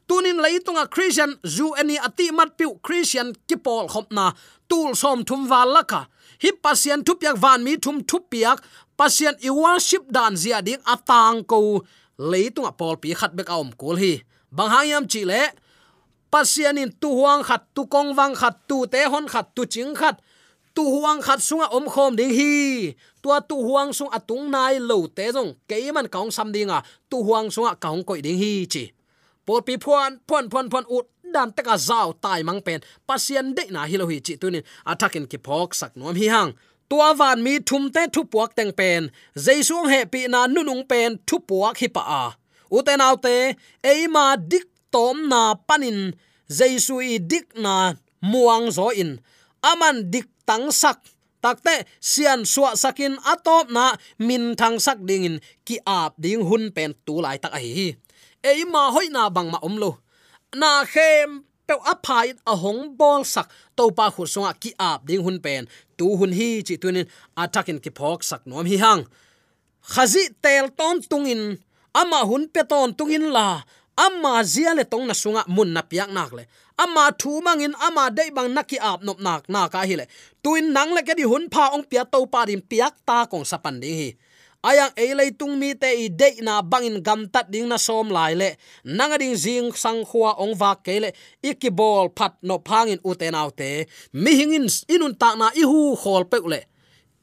Tunin 0.08 0.42
leitunga 0.44 0.90
christian 0.92 1.40
zu 1.46 1.72
ani 1.80 1.96
ati 1.96 2.34
mat 2.36 2.58
piu 2.60 2.76
christian 2.84 3.32
kipol 3.48 3.88
khopna 3.88 4.34
tul 4.68 4.92
som 5.00 5.24
thum 5.24 5.48
walaka 5.48 6.10
hi 6.44 6.52
pasien 6.64 7.06
thupyak 7.08 7.38
van 7.40 7.64
mi 7.64 7.78
thum 7.78 8.04
thupiak. 8.04 8.60
Pasien 8.94 9.34
i 9.42 9.50
worship 9.50 10.06
dan 10.14 10.38
zia 10.38 10.62
ding 10.62 10.82
atang 10.86 11.42
ko. 11.50 11.82
Leitunga 12.20 12.72
pol 12.78 12.98
pi 13.02 13.16
khat 13.18 13.34
bek 13.34 13.50
aum 13.50 13.74
kul 13.74 13.98
hi. 13.98 14.14
Bang 14.52 14.70
hayam 14.70 15.10
chi 15.10 15.26
le. 15.26 15.50
Pasien 16.30 16.78
in 16.78 16.92
tu 17.02 17.10
huang 17.10 17.42
khat 17.42 17.64
tu 17.74 17.86
kong 17.86 18.14
wang 18.18 18.34
khat 18.38 18.56
tu 18.70 18.86
te 18.86 19.02
hon 19.06 19.26
khat 19.26 19.56
tu 19.56 19.66
ching 19.66 19.94
khat 19.98 20.22
tu 20.76 20.84
huang 20.84 21.22
khat 21.22 21.40
sunga 21.40 21.68
om 21.78 21.86
khom 21.94 22.16
ding 22.20 22.34
hi. 22.40 22.94
Tua 23.22 23.40
tu 23.50 23.56
huang 23.56 23.94
sung 23.94 24.12
atung 24.18 24.52
nai 24.52 24.80
lo 24.80 25.08
te 25.08 25.32
jong 25.36 25.54
ke 25.70 25.78
man 25.94 26.08
kaung 26.14 26.32
sam 26.32 26.52
dinga 26.56 26.82
tu 27.10 27.18
huang 27.24 27.48
sunga 27.54 27.74
kaung 27.84 28.04
koi 28.04 28.22
ding 28.26 28.38
hi 28.38 28.66
chi. 28.74 28.84
Por 29.46 29.62
pi 29.62 29.78
phuan 29.84 30.12
phuan 30.28 30.50
phuan 30.52 30.70
phuan 30.72 30.86
ut 30.90 31.06
dan 31.34 31.50
teka 31.56 31.76
zau 31.78 32.14
tai 32.24 32.44
mang 32.44 32.62
pen. 32.66 32.80
Pasien 33.08 33.54
de 33.56 33.64
na 33.76 33.86
hi 33.90 33.96
lo 33.98 34.06
hi 34.12 34.20
chi 34.26 34.34
tunin 34.42 34.64
attacking 34.92 35.28
ki 35.32 35.38
phok 35.46 35.70
sak 35.80 35.92
nom 35.98 36.16
hi 36.16 36.28
hang. 36.36 36.52
Tua 36.90 37.14
van 37.20 37.44
mi 37.46 37.54
thum 37.68 37.84
te 37.96 38.02
thu 38.14 38.22
puak 38.32 38.52
teng 38.58 38.74
pen. 38.80 39.02
Jaisung 39.46 39.88
he 39.94 40.06
pi 40.14 40.28
na 40.34 40.48
nunung 40.54 40.84
pen 40.92 41.10
thu 41.28 41.36
puak 41.50 41.76
hi 41.82 41.88
pa 41.96 42.04
a. 42.22 42.24
Uten 42.78 43.02
autte 43.08 43.36
eima 43.92 44.26
dik 44.52 44.66
tom 44.94 45.18
na 45.32 45.42
panin 45.68 46.00
jaisui 46.58 47.20
dik 47.32 47.48
na 47.64 47.94
muang 48.22 48.66
zo 48.78 48.88
in. 49.04 49.12
Aman 49.64 50.12
dik 50.12 50.28
tang 50.48 50.72
sak. 50.72 51.00
Takte 51.44 51.84
sian 52.00 52.48
suwa 52.48 52.72
sakin 52.80 53.20
atop 53.28 53.68
na 53.68 54.00
min 54.16 54.56
thang 54.56 54.80
sak 54.80 55.04
dingin 55.04 55.44
ki 55.68 55.76
ap 55.84 56.16
ding 56.16 56.42
hun 56.48 56.72
pen 56.76 56.96
tu 57.06 57.20
lai 57.20 57.36
tak 57.36 57.52
ai 57.52 57.68
hi 57.78 57.88
ei 58.50 58.64
ma 58.64 58.84
hoi 58.96 59.08
na 59.12 59.28
bang 59.28 59.52
ma 59.52 59.60
om 59.68 59.76
lo 59.76 59.92
na 60.56 60.88
khem 60.88 61.44
pe 61.68 61.76
aphai 61.92 62.28
a 62.52 62.54
hong 62.56 62.96
bol 63.00 63.22
sak. 63.24 63.48
To 63.76 63.92
pa 63.98 64.06
khu 64.14 64.24
songa 64.34 64.52
ki 64.56 64.72
ap 64.80 65.00
ding 65.08 65.24
hun 65.26 65.38
pen 65.46 65.68
tu 65.98 66.06
hun 66.20 66.32
hi 66.40 66.50
chi 66.68 66.76
tunin 66.82 67.08
atakin 67.44 67.80
ki 67.84 67.92
phok 67.98 68.20
sak 68.30 68.42
nom 68.48 68.66
hi 68.72 68.78
hang. 68.84 69.04
Khazi 69.84 70.24
tel 70.44 70.72
ton 70.80 71.04
tungin, 71.12 71.60
ama 71.92 72.20
hun 72.30 72.44
pe 72.54 72.62
ton 72.72 72.90
tungin 72.98 73.26
la 73.36 73.48
amma 73.98 74.44
zia 74.44 74.74
le 74.74 74.84
tong 74.84 75.06
na 75.08 75.14
sunga 75.14 75.44
mun 75.48 75.74
na 75.74 75.82
piak 75.82 76.10
nak 76.12 76.32
le. 76.34 76.44
Amma 76.78 77.14
thu 77.14 77.42
mangin, 77.46 77.74
amma 77.78 78.10
dei 78.10 78.30
bang 78.34 78.50
naki 78.54 78.78
ap 78.82 79.04
nop 79.04 79.20
nak 79.22 79.46
na 79.50 79.70
ka 79.70 79.86
hi 79.86 79.96
le. 79.96 80.06
Tuin 80.44 80.74
nang 80.74 80.92
le 80.96 81.02
ke 81.06 81.14
di 81.14 81.24
hun 81.24 81.46
pha 81.54 81.74
ong 81.76 81.86
pia 81.90 82.04
to 82.06 82.26
pa 82.26 82.46
rim 82.50 82.62
piak 82.62 82.94
ta 83.06 83.26
kong 83.26 83.46
sapan 83.46 83.78
ding 83.82 83.98
hi. 84.02 84.10
Ayang 84.64 84.96
elei 84.96 85.36
tung 85.36 85.60
mi 85.60 85.76
te 85.76 85.92
i 85.92 86.08
dei 86.08 86.40
na 86.40 86.64
bangin 86.64 87.04
gam 87.04 87.28
tat 87.28 87.52
ding 87.52 87.68
na 87.68 87.78
som 87.78 88.10
lai 88.10 88.34
le. 88.34 88.50
Nanga 88.98 89.18
ding 89.20 89.36
jing 89.36 89.70
sang 89.76 90.02
khua 90.08 90.40
ong 90.40 90.56
wa 90.56 90.72
ke 90.86 90.96
le. 91.04 91.10
Ikibol 91.44 92.10
phat 92.18 92.34
no 92.42 92.58
phangin 92.64 93.00
uten 93.04 93.36
autte 93.36 93.86
mi 94.14 94.32
hingin 94.40 94.66
inun 94.88 95.14
ta 95.22 95.36
na 95.36 95.52
i 95.62 95.64
hu 95.68 95.96
khol 96.02 96.24
pe 96.32 96.38
le 96.54 96.60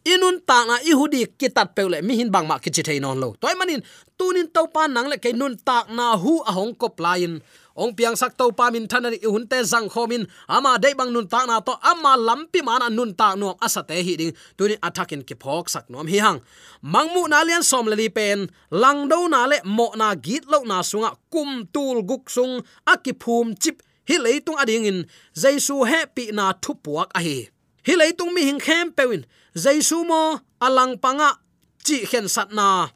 inun 0.04 0.40
ta 0.46 0.64
na 0.64 0.78
i 0.84 0.92
hu 0.92 1.08
kitat 1.38 1.74
peule 1.74 2.02
mi 2.02 2.16
hin 2.16 2.30
bang 2.30 2.46
ma 2.46 2.58
kichi 2.58 2.82
thein 2.82 3.04
on 3.04 3.20
lo. 3.20 3.34
Toy 3.40 3.54
manin, 3.54 3.82
tunin 4.18 4.48
to 4.52 4.66
pa 4.74 4.86
nang 4.86 5.08
le 5.08 5.16
ke 5.18 5.32
nun 5.32 5.56
tak 5.56 5.90
na 5.90 6.16
hu 6.16 6.42
a 6.46 6.52
hong 6.52 6.74
kop 6.74 7.00
lain 7.00 7.40
ong 7.80 7.96
piang 7.96 8.12
sak 8.12 8.36
to 8.36 8.52
pa 8.52 8.68
min 8.68 8.84
thanari 8.84 9.16
hun 9.24 9.48
te 9.48 9.58
zang 9.64 9.88
khomin 9.88 10.28
ama 10.48 10.76
dei 10.76 10.92
bang 10.92 11.08
nun 11.08 11.24
ta 11.24 11.46
na 11.48 11.64
to, 11.64 11.72
ama 11.80 12.12
lampi 12.16 12.60
mana 12.60 12.92
nun 12.92 13.14
ta 13.14 13.34
nuam 13.34 13.56
asate 13.64 13.96
hi 14.06 14.14
ding. 14.20 14.32
Tunin 14.56 14.80
attacking 14.82 15.24
ki 15.24 15.34
phok 15.42 15.72
sak 15.72 15.88
nom 15.88 16.06
hi 16.06 16.18
hang. 16.20 16.40
Mangmu 16.84 17.28
na 17.28 17.40
lian 17.46 17.64
som 17.64 17.86
le 17.88 17.96
pen. 18.08 18.48
Lang 18.70 19.08
do 19.08 19.28
na 19.28 19.46
le 19.46 19.58
mo 19.64 19.88
na 19.96 20.14
git 20.14 20.44
lo 20.52 20.60
na 20.64 20.82
sunga 20.82 21.16
kum 21.32 21.64
tul 21.72 22.02
guk 22.04 22.28
sung 22.28 22.60
akiphum 22.92 23.56
chip 23.56 23.82
hi 24.08 24.16
leitung 24.24 24.60
ading 24.60 24.84
in. 24.84 24.98
Jaisu 25.32 25.86
happy 25.88 26.32
na 26.36 26.52
thupuak 26.52 27.08
a 27.16 27.20
hi 27.24 27.48
hi 27.90 27.98
leitung 27.98 28.30
mi 28.30 28.46
hing 28.46 28.62
khem 28.62 28.94
pewin 28.94 29.26
jaisu 29.58 30.06
mo 30.06 30.38
alang 30.62 30.94
panga 31.02 31.42
chi 31.82 32.06
khen 32.06 32.30
sat 32.30 32.54
na. 32.54 32.86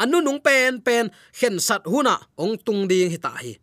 Anu 0.00 0.24
nung 0.24 0.40
pen 0.40 0.80
pen, 0.80 1.12
khen 1.36 1.60
sat 1.60 1.84
huna 1.84 2.16
ong 2.40 2.56
tung 2.56 2.88
ding 2.88 3.12
hi 3.12 3.20
ta 3.20 3.36
hi. 3.36 3.60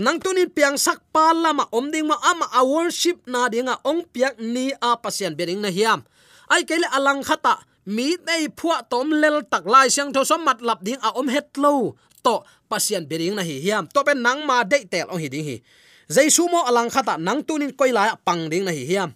Nang 0.00 0.16
tunin 0.16 0.48
piang 0.48 0.80
sak 0.80 1.04
pa 1.12 1.36
lama 1.36 1.68
om 1.68 1.92
ding 1.92 2.08
ma 2.08 2.16
ama 2.24 2.48
a 2.56 2.64
worship 2.64 3.20
na 3.28 3.52
dinga 3.52 3.84
ong 3.84 4.08
piak 4.08 4.40
ni 4.40 4.72
a 4.80 4.96
pasian 4.96 5.36
bering 5.36 5.60
na 5.60 5.68
hiam. 5.68 6.00
Ai 6.48 6.64
kele 6.64 6.88
alang 6.88 7.20
khata 7.20 7.60
mi 7.84 8.16
nei 8.24 8.48
phua 8.56 8.80
tom 8.88 9.12
lel 9.12 9.44
tak 9.44 9.68
lai 9.68 9.92
siang 9.92 10.08
tho 10.08 10.24
som 10.24 10.40
mat 10.40 10.64
lap 10.64 10.80
ding 10.80 10.96
a 11.04 11.12
om 11.12 11.28
het 11.28 11.52
lo, 11.60 11.92
to 12.24 12.40
pasian 12.72 13.04
bering 13.04 13.36
na 13.36 13.44
hi 13.44 13.60
hiam. 13.60 13.84
To 13.92 14.00
pen 14.00 14.24
nang 14.24 14.48
ma 14.48 14.64
de 14.64 14.88
tel 14.88 15.12
ong 15.12 15.20
hi 15.20 15.28
ding 15.28 15.44
hi. 15.44 15.60
Jaisu 16.08 16.48
mo 16.48 16.64
alang 16.64 16.88
khata 16.88 17.20
nang 17.20 17.44
tunin 17.44 17.76
koi 17.76 17.92
la 17.92 18.16
pang 18.16 18.48
ding 18.48 18.64
na 18.64 18.72
hi 18.72 18.88
hiam 18.88 19.12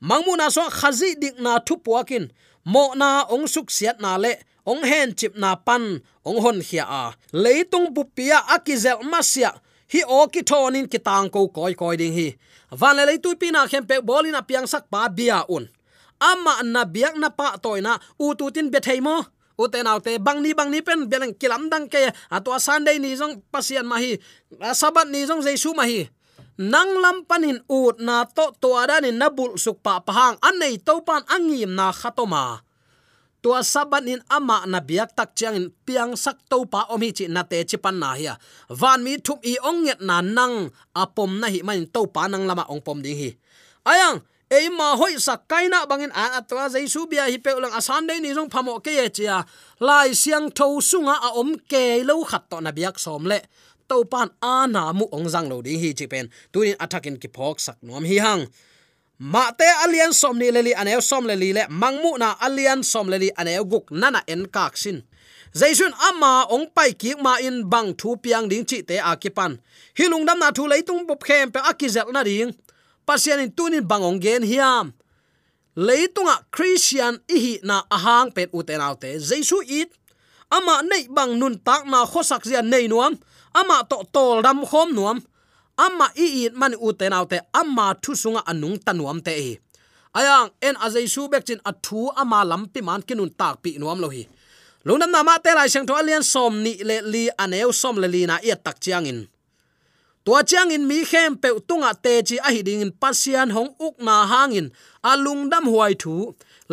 mangmu 0.00 0.36
na 0.36 0.48
so 0.50 0.62
khazi 0.70 1.14
dik 1.22 1.36
na 1.44 1.58
thu 1.66 1.76
puakin 1.76 2.30
mo 2.64 2.92
na 2.94 3.24
ong 3.28 3.48
suk 3.48 3.72
siat 3.72 4.00
na 4.00 4.20
le, 4.20 4.36
ong 4.68 4.84
hen 4.84 5.16
chip 5.16 5.32
na 5.36 5.56
pan, 5.56 6.04
ong 6.24 6.38
hon 6.44 6.58
khia 6.60 6.84
a. 6.84 7.04
Leitung 7.32 7.92
pupia 7.96 8.44
akizel 8.54 9.00
masia 9.02 9.56
hi 9.90 10.04
o 10.06 10.28
ki 10.28 10.42
thonin 10.46 10.86
ki 10.86 10.98
tang 11.02 11.28
ko 11.32 11.48
koi 11.48 11.74
koi 11.74 11.96
ding 11.96 12.14
hi. 12.14 12.28
Van 12.70 12.94
le 12.96 13.06
leitu 13.08 13.34
pi 13.40 13.50
na 13.50 13.66
khem 13.66 13.84
bolin 14.04 14.36
a 14.36 14.42
piang 14.42 14.68
sak 14.68 14.86
pa 14.92 15.08
bia 15.08 15.44
un. 15.48 15.66
Ama 16.20 16.62
na 16.62 16.84
biak 16.84 17.16
na 17.16 17.28
pa 17.32 17.56
toina 17.56 17.98
u 18.20 18.34
tu 18.38 18.50
tin 18.54 18.70
be 18.70 18.78
thei 18.80 19.00
mo. 19.00 19.24
U 19.58 19.68
te 19.68 19.82
nau 19.82 19.98
te 20.00 20.16
bang 20.18 20.40
ni 20.40 20.54
bang 20.54 20.70
ni 20.70 20.80
pen 20.80 21.08
beleng 21.10 21.34
kilam 21.34 21.68
dang 21.72 21.88
ke. 21.88 22.12
Atwa 22.30 22.60
sunday 22.60 22.98
ni 23.00 23.16
jong 23.16 23.42
pasian 23.52 23.86
ma 23.88 23.96
hi. 23.98 24.20
Sabat 24.72 25.08
ni 25.08 25.26
jong 25.26 25.42
jaisu 25.42 25.74
ma 25.74 25.84
hi 25.84 26.08
nang 26.60 27.00
lam 27.00 27.24
panin 27.24 27.64
ut 27.72 27.96
na 28.04 28.28
to 28.28 28.52
to 28.60 28.76
ada 28.76 29.00
nabul 29.08 29.56
suk 29.56 29.80
pa 29.80 30.04
pahang. 30.04 30.36
Anei 30.44 30.76
to 30.76 31.00
pan 31.00 31.24
angim 31.32 31.72
na 31.72 31.88
khatoma. 31.88 32.60
Tua 33.40 33.64
saban 33.64 34.04
in 34.04 34.20
ama 34.28 34.68
na 34.68 34.84
biak 34.84 35.16
tak 35.16 35.32
chiang 35.32 35.56
in 35.56 35.72
piang 35.88 36.12
sak 36.12 36.36
to 36.52 36.68
pa 36.68 36.84
omi 36.92 37.16
chi 37.16 37.24
na 37.24 37.40
te 37.40 37.64
chi 37.64 37.80
pan 37.80 37.96
na 37.96 38.12
hi 38.12 38.28
van 38.68 39.00
mi 39.00 39.16
thup 39.16 39.40
i 39.40 39.56
ong 39.64 39.88
nget 39.88 40.04
na 40.04 40.20
nang 40.20 40.68
apom 40.92 41.40
na 41.40 41.48
hi 41.48 41.64
man 41.64 41.88
to 41.88 42.04
pa 42.12 42.28
nang 42.28 42.44
lama 42.44 42.68
ong 42.68 42.84
pom 42.84 43.00
ding 43.00 43.16
hi. 43.16 43.32
Ayang, 43.88 44.20
ei 44.52 44.68
ma 44.68 44.92
hoi 45.00 45.16
sak 45.16 45.48
kaina 45.48 45.88
bangin 45.88 46.12
a 46.12 46.44
atwa 46.44 46.68
jaisu 46.68 47.08
bia 47.08 47.32
hi 47.32 47.40
pe 47.40 47.56
ulang 47.56 47.72
asan 47.72 48.04
dei 48.04 48.20
ni 48.20 48.36
jong 48.36 48.52
phamo 48.52 48.76
ke 48.84 48.92
ye 48.92 49.08
chia 49.08 49.40
lai 49.80 50.12
siang 50.12 50.52
tho 50.52 50.76
sunga 50.84 51.16
a 51.16 51.40
om 51.40 51.56
ke 51.64 52.04
lo 52.04 52.20
khat 52.28 52.52
to 52.52 52.60
na 52.60 52.76
biak 52.76 53.00
som 53.00 53.24
le 53.24 53.40
to 53.90 54.04
pan 54.12 54.30
ana 54.38 54.82
mu 54.94 55.04
ong 55.16 55.26
jang 55.32 55.50
lo 55.50 55.58
ding 55.66 55.82
hi 55.82 55.90
chi 55.98 56.06
pen. 56.06 56.30
Tuin 56.52 56.78
attacking 56.78 57.18
ki 57.22 57.28
phok 57.36 57.58
sak 57.66 57.78
nom 57.82 58.04
hi 58.10 58.18
hang. 58.22 58.46
Ma 59.18 59.50
te 59.58 59.68
alian 59.84 60.12
som 60.14 60.38
ni 60.38 60.48
leli 60.54 60.72
ane 60.80 60.94
som 61.02 61.26
leli 61.30 61.50
le 61.56 61.66
mangmu 61.82 62.12
na 62.22 62.28
alian 62.46 62.80
som 62.92 63.06
leli 63.12 63.28
ane 63.40 63.52
guk 63.72 63.90
nana 63.90 64.22
en 64.32 64.46
kak 64.54 64.78
sin. 64.82 65.02
Zaisun 65.52 65.92
ama 66.08 66.46
ong 66.54 66.70
pai 66.70 66.94
ki 66.94 67.18
ma 67.24 67.34
in 67.42 67.66
bang 67.72 67.90
thu 67.98 68.16
piang 68.22 68.46
ding 68.48 68.64
chi 68.64 68.78
te 68.88 68.96
akipan 69.12 69.58
hilung 69.98 70.24
dam 70.26 70.38
na 70.38 70.48
thu 70.56 70.64
leitung 70.70 71.02
bop 71.08 71.20
khem 71.26 71.50
pe 71.50 71.60
akizel 71.70 72.08
na 72.14 72.22
ding. 72.22 72.54
Pasian 73.06 73.42
in 73.44 73.50
tunin 73.50 73.84
bangong 73.90 74.22
gen 74.22 74.42
hiam. 74.46 74.86
Leitunga 75.76 76.36
christian 76.54 77.18
ihi 77.28 77.60
na 77.62 77.82
ahang 77.90 78.30
pet 78.30 78.48
uten 78.54 78.80
autte 78.80 79.10
jaisu 79.18 79.58
it. 79.66 79.90
Ama 80.50 80.82
nei 80.82 81.04
bang 81.10 81.38
nun 81.38 81.58
tak 81.58 81.82
na 81.90 82.06
khosak 82.06 82.42
zia 82.48 82.62
nei 82.62 82.86
nuam 82.88 83.18
ama 83.54 83.84
to 83.90 83.96
tol 84.12 84.42
dam 84.42 84.64
khom 84.64 84.94
nuam. 84.94 85.18
Amma 85.78 86.06
i 86.16 86.26
i 86.44 86.50
man 86.60 86.74
u 86.76 86.92
te 86.92 87.08
naute 87.08 87.38
amma 87.60 87.94
thu 88.02 88.12
sunga 88.22 88.42
anung 88.50 88.78
tanuam 88.84 89.20
te 89.26 89.32
e. 89.50 89.52
Ayang, 90.18 90.50
en 90.60 90.74
azai 90.86 91.06
su 91.06 91.28
bek 91.32 91.44
chin 91.46 91.60
athu 91.70 92.10
ama 92.20 92.44
lampi 92.50 92.80
man 92.82 93.02
kinun 93.08 93.30
tak 93.40 93.62
pi 93.62 93.78
nuam 93.78 93.98
lo 94.02 94.08
hi. 94.14 94.22
Lunam 94.86 95.10
na 95.12 95.22
ma 95.22 95.36
te 95.44 95.52
lai 95.54 95.68
sang 95.68 95.86
to 95.86 95.94
alian 95.94 96.24
som 96.24 96.52
ni 96.64 96.72
le 96.88 96.96
li 97.12 97.24
aneu 97.38 97.70
som 97.72 97.96
le 98.02 98.08
li 98.14 98.22
na 98.26 98.36
i 98.42 98.50
tak 98.64 98.76
chiang 98.80 99.06
in. 99.06 99.20
Tua 100.24 100.42
chiang 100.42 100.70
in 100.72 100.88
mi 100.88 101.04
khem 101.10 101.36
pe 101.42 101.48
tunga 101.68 101.92
te 102.04 102.12
chi 102.28 102.36
a 102.46 102.48
hi 102.54 102.60
ding 102.66 102.82
in 102.84 102.92
pasian 103.02 103.48
hong 103.56 103.70
uk 103.86 103.96
na 104.06 104.14
hangin 104.32 104.68
alung 105.10 105.42
dam 105.52 105.64
huai 105.72 105.94
thu 106.02 106.14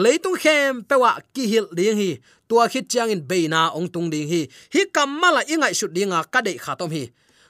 leitung 0.03 0.37
khem 0.43 0.83
pe 0.87 0.95
wa 1.03 1.11
ki 1.33 1.43
hil 1.51 1.67
ding 1.77 1.97
hi 2.01 2.11
tua 2.47 2.67
khit 2.67 2.89
chiang 2.89 3.09
in 3.09 3.21
beina 3.29 3.71
ong 3.77 3.87
tung 3.93 4.09
ding 4.09 4.27
hi. 4.27 4.47
Hi 4.73 4.81
kamala 4.95 5.41
ingai 5.47 5.73
shut 5.73 5.91
dinga 5.95 6.23
ka 6.33 6.41
dei 6.41 6.57
khatom 6.57 6.91
hi. 6.91 7.03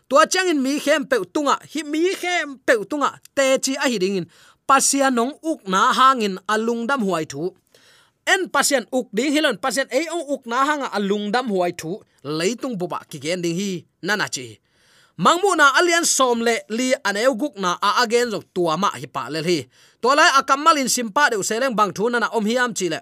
Tua 0.09 0.25
chang 0.25 0.47
in 0.47 0.61
mi 0.63 0.79
khem 0.79 1.05
pe 1.05 1.17
tunga, 1.33 1.55
hi 1.71 1.83
mi 1.83 2.13
khem 2.15 2.57
pe 2.65 2.73
tunga, 2.89 3.09
te 3.35 3.57
chi 3.63 3.73
a 3.75 3.85
hi 3.91 3.97
ding 3.97 4.17
in. 4.19 4.27
Pasian 4.67 5.15
nong 5.15 5.33
uk 5.43 5.67
na 5.67 5.91
hangin 5.97 6.35
alung 6.47 6.87
dam 6.87 7.01
huai 7.07 7.25
thu. 7.25 7.55
En 8.27 8.49
pasien 8.51 8.83
uk 8.91 9.07
ding 9.15 9.31
hilon 9.31 9.57
pasien 9.63 9.87
ei 9.89 10.07
ong 10.11 10.25
uk 10.33 10.43
na 10.51 10.65
hanga 10.67 10.87
alung 10.97 11.31
dam 11.31 11.47
huai 11.47 11.71
thu. 11.79 12.03
Leitung 12.23 12.75
buba 12.79 12.99
ki 13.09 13.19
gen 13.23 13.41
ding 13.41 13.55
hi 13.55 13.85
nana 14.03 14.27
chi. 14.27 14.59
Mangmu 15.17 15.55
na 15.57 15.71
alian 15.79 16.05
som 16.05 16.41
le 16.47 16.55
li 16.69 16.93
aneu 17.03 17.33
guk 17.41 17.55
na 17.63 17.71
a 17.81 18.03
again 18.03 18.29
jok 18.33 18.45
tua 18.53 18.77
ma 18.77 18.89
hi 19.01 19.07
pa 19.15 19.23
le 19.33 19.39
hi. 19.47 19.59
To 20.01 20.11
lai 20.19 20.29
akamalin 20.39 20.89
simpa 20.95 21.23
de 21.31 21.37
seleng 21.49 21.75
bang 21.79 21.91
thu 21.95 22.09
na 22.09 22.27
om 22.37 22.45
hiam 22.45 22.71
chi 22.77 22.87
le 22.93 22.99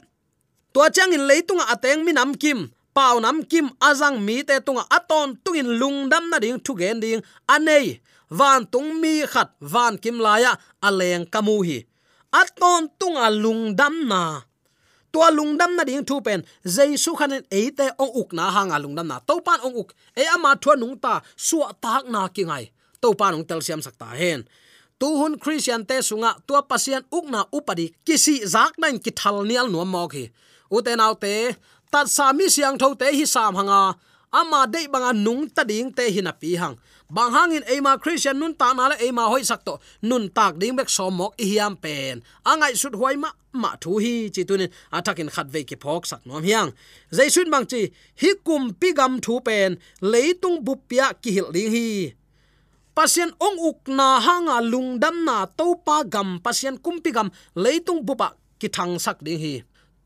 tua 0.76 0.92
chang 0.92 1.16
in 1.16 1.24
leitung 1.24 1.64
ateng 1.64 2.04
minam 2.04 2.36
kim 2.36 2.68
pau 2.96 3.20
nam 3.20 3.44
kim, 3.44 3.68
azang 3.80 4.24
mi 4.24 4.44
te 4.48 4.56
tunga 4.66 4.84
aton, 4.98 5.36
tungin 5.44 5.68
lungdam 5.80 6.32
na 6.32 6.40
ding 6.40 6.60
thu 6.64 6.72
gen 6.80 7.00
ding, 7.04 7.22
anei, 7.48 8.00
van 8.40 8.64
tung 8.72 8.90
mi 9.02 9.14
khat, 9.28 9.50
van 9.60 10.00
kim 10.04 10.18
laya 10.26 10.52
aleng 10.88 11.28
kamu 11.34 11.56
hi. 11.68 11.78
Aton 12.32 12.88
tunga 13.00 13.28
lungdam 13.44 13.96
na. 14.12 14.22
Tua 15.12 15.28
lungdam 15.38 15.76
na 15.76 15.84
ding 15.84 16.04
thu 16.08 16.24
pen, 16.24 16.44
jaisu 16.76 17.12
khanen 17.20 17.44
eite 17.52 17.88
ong 18.04 18.14
uk 18.22 18.30
na 18.38 18.52
hanga 18.56 18.80
lungdam 18.84 19.08
na. 19.12 19.20
Topan 19.28 19.60
ong 19.68 19.76
uk 19.82 19.90
e 20.16 20.24
ama 20.36 20.56
thua 20.56 20.76
nung 20.80 20.96
ta 21.04 21.14
suwa 21.36 21.76
tak 21.84 22.04
na 22.08 22.28
ki 22.36 22.44
ngai 22.48 22.66
topan 23.04 23.36
ong 23.36 23.46
tel 23.48 23.62
siam 23.66 23.82
sakta 23.84 24.08
hen. 24.16 24.48
Tu 25.00 25.08
hun 25.20 25.36
christian 25.36 25.84
te 25.84 26.00
sunga, 26.00 26.32
tua 26.48 26.64
pasian 26.64 27.04
uk 27.12 27.26
na 27.28 27.44
upadi, 27.52 27.92
kisi 28.08 28.36
zak 28.48 28.80
nain 28.80 29.00
ki 29.04 29.12
thal 29.12 29.44
nial 29.44 29.68
nuam 29.68 29.92
mok 29.92 30.16
hi 30.16 30.26
uten 30.72 31.00
autte 31.00 31.56
tat 31.92 32.08
sami 32.08 32.50
siang 32.50 32.78
tho 32.78 32.94
te 32.96 33.08
hi 33.12 33.26
sam 33.26 33.56
hanga. 33.56 33.96
Ama 34.32 34.68
de 34.68 34.88
banga 34.92 35.12
nung 35.14 35.48
ta 35.50 35.64
ding 35.64 35.92
te 35.98 36.12
hina 36.12 36.34
pi 36.34 36.56
hang. 36.62 36.76
Bang 37.10 37.32
hangin 37.32 37.64
ema 37.70 37.98
christian 38.02 38.40
nun 38.40 38.54
ta 38.56 38.74
na 38.74 38.90
le 38.90 38.96
ema 39.08 39.30
hoi 39.30 39.44
sak 39.44 39.62
to. 39.66 39.78
Nun 40.02 40.30
tak 40.30 40.58
ding 40.60 40.76
bek 40.76 40.90
somok 40.90 41.34
i 41.38 41.46
hiam 41.52 41.74
pen. 41.84 42.24
Angai 42.44 42.74
sut 42.76 42.94
huai 43.00 43.16
ma 43.16 43.30
ma 43.54 43.76
thu 43.82 43.98
hi 44.04 44.30
chi 44.34 44.44
tunin. 44.44 44.72
Atakin 44.92 45.30
khat 45.30 45.48
ve 45.54 45.62
ki 45.64 45.76
phok 45.84 46.04
sak 46.10 46.22
nom 46.26 46.44
hiang. 46.44 46.70
Jaisun 47.16 47.52
bang 47.54 47.66
chi, 47.72 47.82
hi 48.22 48.30
kum 48.46 48.74
pi 48.80 48.90
gam 48.98 49.14
thu 49.26 49.40
pen 49.48 49.78
leitung 50.02 50.58
bupia 50.66 51.14
ki 51.22 51.32
hil 51.36 51.50
ding 51.56 51.72
hi. 51.76 51.88
Pasien 52.96 53.32
ong 53.48 53.58
uk 53.70 53.80
na 53.98 54.08
hanga 54.26 54.58
lungdam 54.72 55.16
na 55.28 55.46
topa 55.46 55.98
gam. 56.14 56.40
Pasien 56.44 56.76
kumpi 56.84 57.12
gam 57.14 57.30
leitung 57.64 58.02
bupa 58.08 58.28
ki 58.60 58.68
thang 58.76 59.00
sak 59.00 59.18
ding 59.26 59.40
hi 59.40 59.54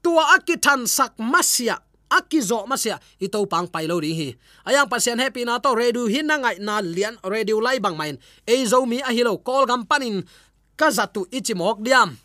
tua 0.02 0.36
akithan 0.36 0.88
sak 0.88 1.16
masia 1.18 1.80
akizo 2.10 2.66
masia. 2.66 3.00
Ito 3.22 3.46
pang 3.46 3.70
pailo 3.70 4.02
ri 4.02 4.12
hi. 4.18 4.30
Ayang 4.66 4.90
pasien 4.90 5.22
happy 5.22 5.46
na 5.46 5.62
to 5.62 5.78
redu 5.78 6.10
hinna 6.10 6.42
ngai 6.42 6.58
na 6.60 6.82
lian 6.82 7.16
redu 7.22 7.62
lai 7.62 7.78
bang 7.78 7.96
main. 7.96 8.18
E 8.44 8.66
zo 8.66 8.84
mi 8.90 9.00
a 9.00 9.14
hilo 9.14 9.38
call 9.38 9.70
gam 9.70 9.86
panin 9.86 10.26
kazatu 10.76 11.30
ichimok 11.30 11.86
diam. 11.86 12.18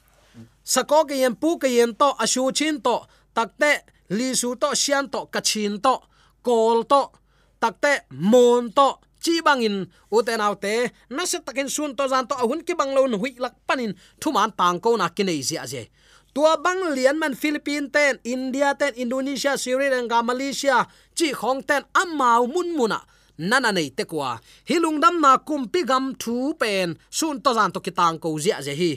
Sako 0.64 1.04
ke 1.04 1.20
yem 1.20 1.36
pu 1.36 1.60
ke 1.60 1.68
yem 1.68 1.92
to 1.92 2.08
asu 2.16 2.48
chin 2.56 2.80
to 2.80 3.04
takte 3.36 3.84
li 4.16 4.32
su 4.32 4.56
to, 4.56 4.72
sian 4.72 5.12
to 5.12 5.28
kachin 5.28 5.76
to 5.84 6.00
kol 6.40 6.84
to 6.88 7.12
takte 7.60 8.08
mon 8.10 8.72
to, 8.72 9.00
chi 9.24 9.40
bangin 9.40 9.88
uten 10.12 10.40
autte 10.40 10.92
na 11.08 11.24
se 11.24 11.40
takin 11.40 11.68
sun 11.68 11.96
to 11.96 12.04
zan 12.08 12.28
to 12.28 12.34
ahun 12.36 12.60
ki 12.60 12.76
banglo 12.76 13.08
hui 13.16 13.32
lak 13.40 13.56
panin 13.66 13.96
thuman 14.20 14.52
tang 14.52 14.80
ko 14.80 14.96
na 14.96 15.08
kinesia 15.08 15.64
je 15.64 15.88
tua 16.34 16.58
bang 16.58 16.90
lian 16.94 17.16
man 17.16 17.34
philippines 17.38 17.90
ten, 17.94 18.18
india 18.26 18.74
ten, 18.74 18.92
indonesia, 18.98 19.56
sri 19.56 19.88
lanka, 19.88 20.18
malaysia, 20.22 20.86
chi 21.14 21.30
khong 21.30 21.62
ten, 21.62 21.82
amau 21.94 22.50
mun 22.50 22.74
muna. 22.74 23.00
Nana 23.38 23.72
nei 23.72 23.90
te 23.90 24.04
kwa. 24.04 24.38
Hilung 24.68 25.02
dam 25.02 25.18
na 25.18 25.38
kumpi 25.38 25.82
gam 25.82 26.14
thu 26.14 26.54
pen. 26.54 26.94
Sun 27.10 27.42
to 27.42 27.50
zan 27.54 27.70
to 27.74 27.80
kitang 27.80 28.18
ko 28.22 28.38
zia 28.38 28.62
je 28.62 28.74
hi. 28.74 28.92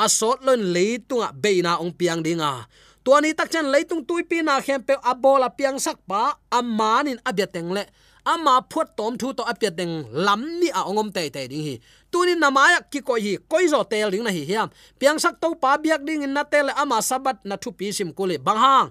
Asot 0.00 0.40
lon 0.46 0.72
leitunga 0.74 1.28
beina 1.36 1.76
ong 1.80 1.92
piang 1.92 2.24
dinga 2.24 2.64
tuani 3.04 3.36
tak 3.36 3.52
chan 3.52 3.68
leitung 3.68 4.02
tuipi 4.08 4.40
na 4.40 4.64
khem 4.64 4.80
pe 4.80 4.96
abola 5.04 5.52
piang 5.52 5.76
sak 5.76 6.00
pa 6.08 6.40
amanin 6.48 7.20
abiateng 7.28 7.70
le. 7.76 7.84
Ama 8.24 8.64
phuat 8.72 8.96
tom 8.96 9.20
thu 9.20 9.36
to 9.36 9.44
apiat 9.44 9.76
deng 9.76 10.08
lam 10.08 10.40
ni 10.60 10.72
a 10.72 10.88
ongom 10.88 11.12
te 11.12 11.28
te 11.28 11.44
ding 11.44 11.64
hi 11.68 11.74
tunin 12.14 12.38
namaya 12.38 12.78
ki 12.86 13.02
ko 13.02 13.18
hi, 13.18 13.42
koi 13.50 13.66
zo 13.66 13.82
tel 13.82 14.14
ding 14.14 14.22
na 14.22 14.30
hi 14.30 14.46
hiam. 14.46 14.70
Piang 15.02 15.18
sak 15.18 15.42
to 15.42 15.58
pa 15.58 15.74
biak 15.74 16.06
ding 16.06 16.22
na 16.30 16.46
tel 16.46 16.70
ama 16.78 17.02
sabat 17.02 17.42
na 17.42 17.58
thu 17.58 17.74
pi 17.74 17.90
sim 17.90 18.14
kule 18.14 18.38
bang 18.38 18.54
hang. 18.54 18.88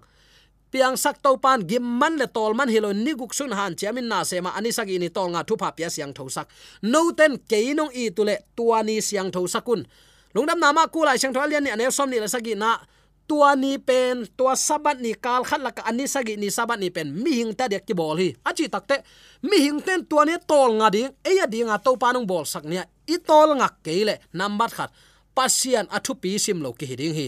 Piang 0.68 1.00
sak 1.00 1.24
to 1.24 1.40
pan 1.40 1.64
gim 1.64 1.80
man 1.80 2.20
le 2.20 2.28
tol 2.28 2.52
man 2.52 2.68
hilo 2.68 2.92
ni 2.92 3.16
guk 3.16 3.32
sun 3.32 3.56
han 3.56 3.80
chamin 3.80 4.12
na 4.12 4.28
sema 4.28 4.52
ani 4.60 4.76
sagi 4.76 5.00
ini 5.00 5.08
tol 5.08 5.32
nga 5.32 5.48
thu 5.48 5.56
pa 5.56 5.72
pia 5.72 5.88
siang 5.88 6.12
tho 6.12 6.28
sak. 6.28 6.52
No 6.84 7.16
ten 7.16 7.40
ke 7.40 7.72
nong 7.72 7.96
i 7.96 8.12
tule 8.12 8.44
tuani 8.60 9.00
siang 9.00 9.32
tho 9.32 9.48
sakun. 9.48 9.88
Lungdam 10.36 10.60
nama 10.60 10.92
ku 10.92 11.08
lai 11.08 11.16
sang 11.16 11.32
tholian 11.32 11.64
ni 11.64 11.72
ane 11.72 11.88
som 11.96 12.12
ni 12.12 12.20
la 12.20 12.28
sagi 12.28 12.60
na 12.60 12.76
tua 13.24 13.56
ni 13.56 13.80
pen, 13.80 14.28
tua 14.36 14.52
sabat 14.52 15.00
ni 15.00 15.16
kal 15.16 15.48
khat 15.48 15.64
lak 15.64 15.80
ani 15.88 16.12
sagi 16.12 16.36
ni 16.36 16.52
sabat 16.52 16.76
ni 16.76 16.92
pen. 16.92 17.16
Mi 17.16 17.40
hing 17.40 17.56
ta 17.56 17.72
dek 17.72 17.88
ki 17.88 17.96
bol 17.96 18.20
hi. 18.20 18.36
Achi 18.44 18.68
takte 18.68 19.00
mi 19.48 19.64
hing 19.64 19.80
ten 19.80 20.04
tua 20.04 20.28
ni 20.28 20.36
tol 20.44 20.76
nga 20.82 20.92
ding 20.92 21.08
e 21.24 21.32
ya 21.40 21.48
ding 21.48 21.72
a 21.72 21.80
to 21.80 21.96
panung 21.96 22.28
bol 22.28 22.44
sak 22.44 22.68
nia 22.68 22.84
i 23.08 23.16
tol 23.28 23.50
nga 23.60 23.70
kele 23.86 24.16
number 24.34 24.70
khat 24.70 24.92
pasian 25.36 25.86
athu 25.90 26.14
pi 26.22 26.38
sim 26.40 26.62
lo 26.66 26.74
ki 26.74 26.86
hiding 26.86 27.16
hi. 27.20 27.28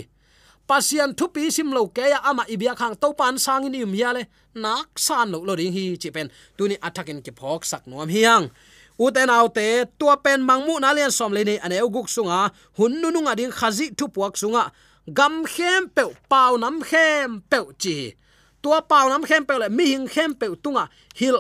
Pasian 0.66 1.14
thu 1.18 1.26
pi 1.30 1.54
sim 1.54 1.70
lo 1.70 1.88
ke 1.94 2.06
ya 2.14 2.20
ama 2.30 2.44
ibia 2.50 2.74
khang 2.80 2.96
to 3.02 3.14
pan 3.14 3.38
sang 3.38 3.70
ni 3.70 3.84
um 3.86 3.94
ya 3.94 4.10
le 4.18 4.24
nak 4.64 4.98
san 4.98 5.30
lo 5.34 5.40
lo 5.48 5.54
ding 5.60 5.74
hi 5.78 5.84
chi 6.02 6.10
pen 6.16 6.28
tuni 6.58 6.76
athakin 6.88 7.20
ki 7.26 7.32
phok 7.40 7.62
sak 7.72 7.84
nom 7.90 8.10
hiang 8.10 8.50
uten 8.98 9.30
autte 9.30 9.86
tua 10.00 10.16
pen 10.18 10.42
mangmu 10.42 10.80
na 10.80 10.94
lian 10.96 11.12
som 11.12 11.34
le 11.34 11.44
ni, 11.44 11.56
ane 11.60 11.78
uguk 11.84 12.08
sunga. 12.10 12.52
Hun 12.78 13.02
nu 13.02 13.12
nu 13.12 13.20
nga 13.26 13.36
ding 13.36 13.52
khazi 13.52 13.92
thu 13.98 14.06
puak 14.08 14.34
sunga. 14.42 14.72
Gam 15.18 15.46
khem 15.46 15.90
pe 15.96 16.04
pau 16.32 16.58
nam 16.58 16.82
khem 16.90 17.42
pe 17.50 17.60
chi 17.82 17.98
tua 18.64 18.82
pau 18.82 19.06
nam 19.10 19.24
khem 19.30 19.44
pe 19.46 19.54
le 19.62 19.68
mi 19.70 19.86
hing 19.92 20.08
khem 20.14 20.32
pe 20.40 20.48
tunga. 20.64 20.90
Hil 21.20 21.38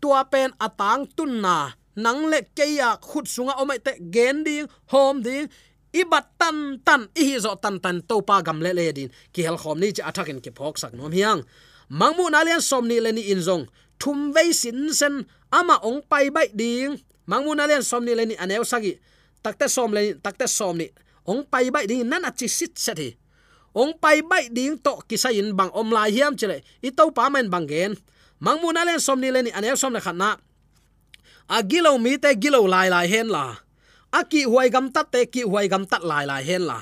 tua 0.00 0.24
pen 0.32 0.50
atang 0.66 1.04
tun 1.16 1.32
na 1.44 1.56
nang 1.98 2.30
le 2.30 2.38
keya 2.56 2.94
à, 2.94 2.98
khut 3.02 3.26
sunga 3.26 3.54
omai 3.62 3.78
à, 3.82 3.84
te 3.86 3.92
gen 4.14 4.44
ding 4.46 4.66
hom 4.92 5.18
ding 5.26 5.50
ibat 5.92 6.26
tan 6.38 6.78
tan 6.86 7.02
i 7.18 7.22
hi 7.28 7.36
zo 7.44 7.52
tan 7.58 7.76
tan 7.84 7.98
to 8.08 8.22
pa 8.28 8.38
gam 8.46 8.62
le 8.62 8.70
le 8.78 8.92
din 8.98 9.10
ki 9.32 9.42
hel 9.46 9.58
khom 9.62 9.78
ni 9.82 9.90
cha 9.96 10.06
athakin 10.08 10.38
à 10.38 10.42
ki 10.44 10.50
phok 10.58 10.78
sak 10.78 10.92
nom 10.94 11.10
hiang. 11.10 11.42
Mangmu 11.90 12.28
na 12.30 12.44
lian 12.44 12.60
som 12.60 12.84
ni 12.86 13.00
le 13.00 13.10
ni 13.16 13.22
in 13.32 13.40
zong 13.40 13.64
thum 13.98 14.32
ve 14.34 14.52
sin 14.52 14.92
sen 14.94 15.26
ama 15.50 15.80
ong 15.82 16.00
pai 16.10 16.30
bai 16.30 16.48
ding 16.54 17.00
mangmu 17.26 17.56
na 17.56 17.66
lian 17.66 17.82
som 17.82 18.04
ni 18.04 18.12
le 18.14 18.24
ni 18.30 18.34
aneu 18.36 18.64
sagi 18.64 19.00
takte 19.42 19.66
som 19.68 19.90
le 19.96 20.14
takte 20.22 20.46
som 20.46 20.76
ni 20.76 20.86
ong 21.26 21.42
pai 21.50 21.70
bai 21.74 21.84
ding 21.90 22.04
nan 22.06 22.28
a 22.28 22.30
chi 22.30 22.46
sit 22.46 22.78
sa 22.78 22.92
thi 22.94 23.16
ong 23.74 23.92
pai 23.98 24.22
bai 24.22 24.46
ding 24.52 24.78
to 24.78 24.92
kisa 25.08 25.32
in 25.32 25.56
bang 25.58 25.72
om 25.74 25.88
lai 25.90 26.12
hiam 26.14 26.36
chile 26.38 26.62
i 26.84 26.90
to 26.94 27.10
pa 27.16 27.26
men 27.32 27.50
bang 27.50 27.66
gen 27.66 27.92
mangmun 28.38 28.78
alen 28.78 29.00
som 29.00 29.18
ni 29.18 29.32
leni 29.34 29.50
anel 29.50 29.74
som 29.74 29.92
na 29.92 30.00
khana 30.00 30.38
agilo 31.48 31.92
mi 32.04 32.12
te 32.22 32.30
gilo 32.42 32.60
lai 32.66 32.88
lai 32.94 33.06
hen 33.12 33.28
la. 33.28 33.56
Aki 34.12 34.44
huai 34.50 34.68
gam 34.74 34.86
tat 34.94 35.08
te 35.12 35.20
ki 35.32 35.42
huai 35.50 35.66
gam 35.72 35.84
tat 35.90 36.02
lai 36.10 36.24
lai 36.30 36.42
hen 36.48 36.64
la. 36.70 36.78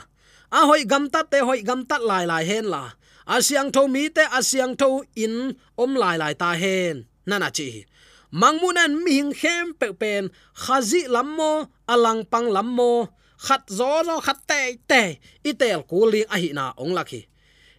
A 0.58 0.60
hoi 0.68 0.82
gam 0.90 1.04
tat 1.10 1.26
te 1.30 1.38
hoi 1.46 1.60
gam 1.68 1.80
tat 1.90 2.02
lai 2.10 2.24
lai 2.30 2.44
hen 2.50 2.66
la. 2.74 2.82
Asyang 3.26 3.70
tho 3.74 3.82
mi 3.94 4.08
te 4.16 4.24
asyang 4.38 4.74
tho 4.80 4.88
in 5.24 5.34
om 5.82 5.92
lai 6.02 6.16
lai 6.22 6.34
ta 6.34 6.50
hen. 6.62 7.06
Nana 7.28 7.48
chi. 7.56 7.68
Mangmunan 8.40 8.92
mi 9.02 9.12
hing 9.18 9.32
khem 9.40 9.66
pe 9.80 9.88
pen. 10.00 10.24
Khazi 10.62 11.02
lammo 11.14 11.52
alang 11.92 12.22
pang 12.32 12.48
lammo 12.56 12.92
khat 13.46 13.62
zo 13.78 13.92
zo, 14.06 14.16
khat 14.26 14.38
te 14.50 14.60
te. 14.90 15.02
Itel 15.50 15.80
kuling 15.90 16.28
a 16.34 16.36
hi 16.42 16.50
na 16.58 16.64
ong 16.82 16.94
lakhi 16.98 17.22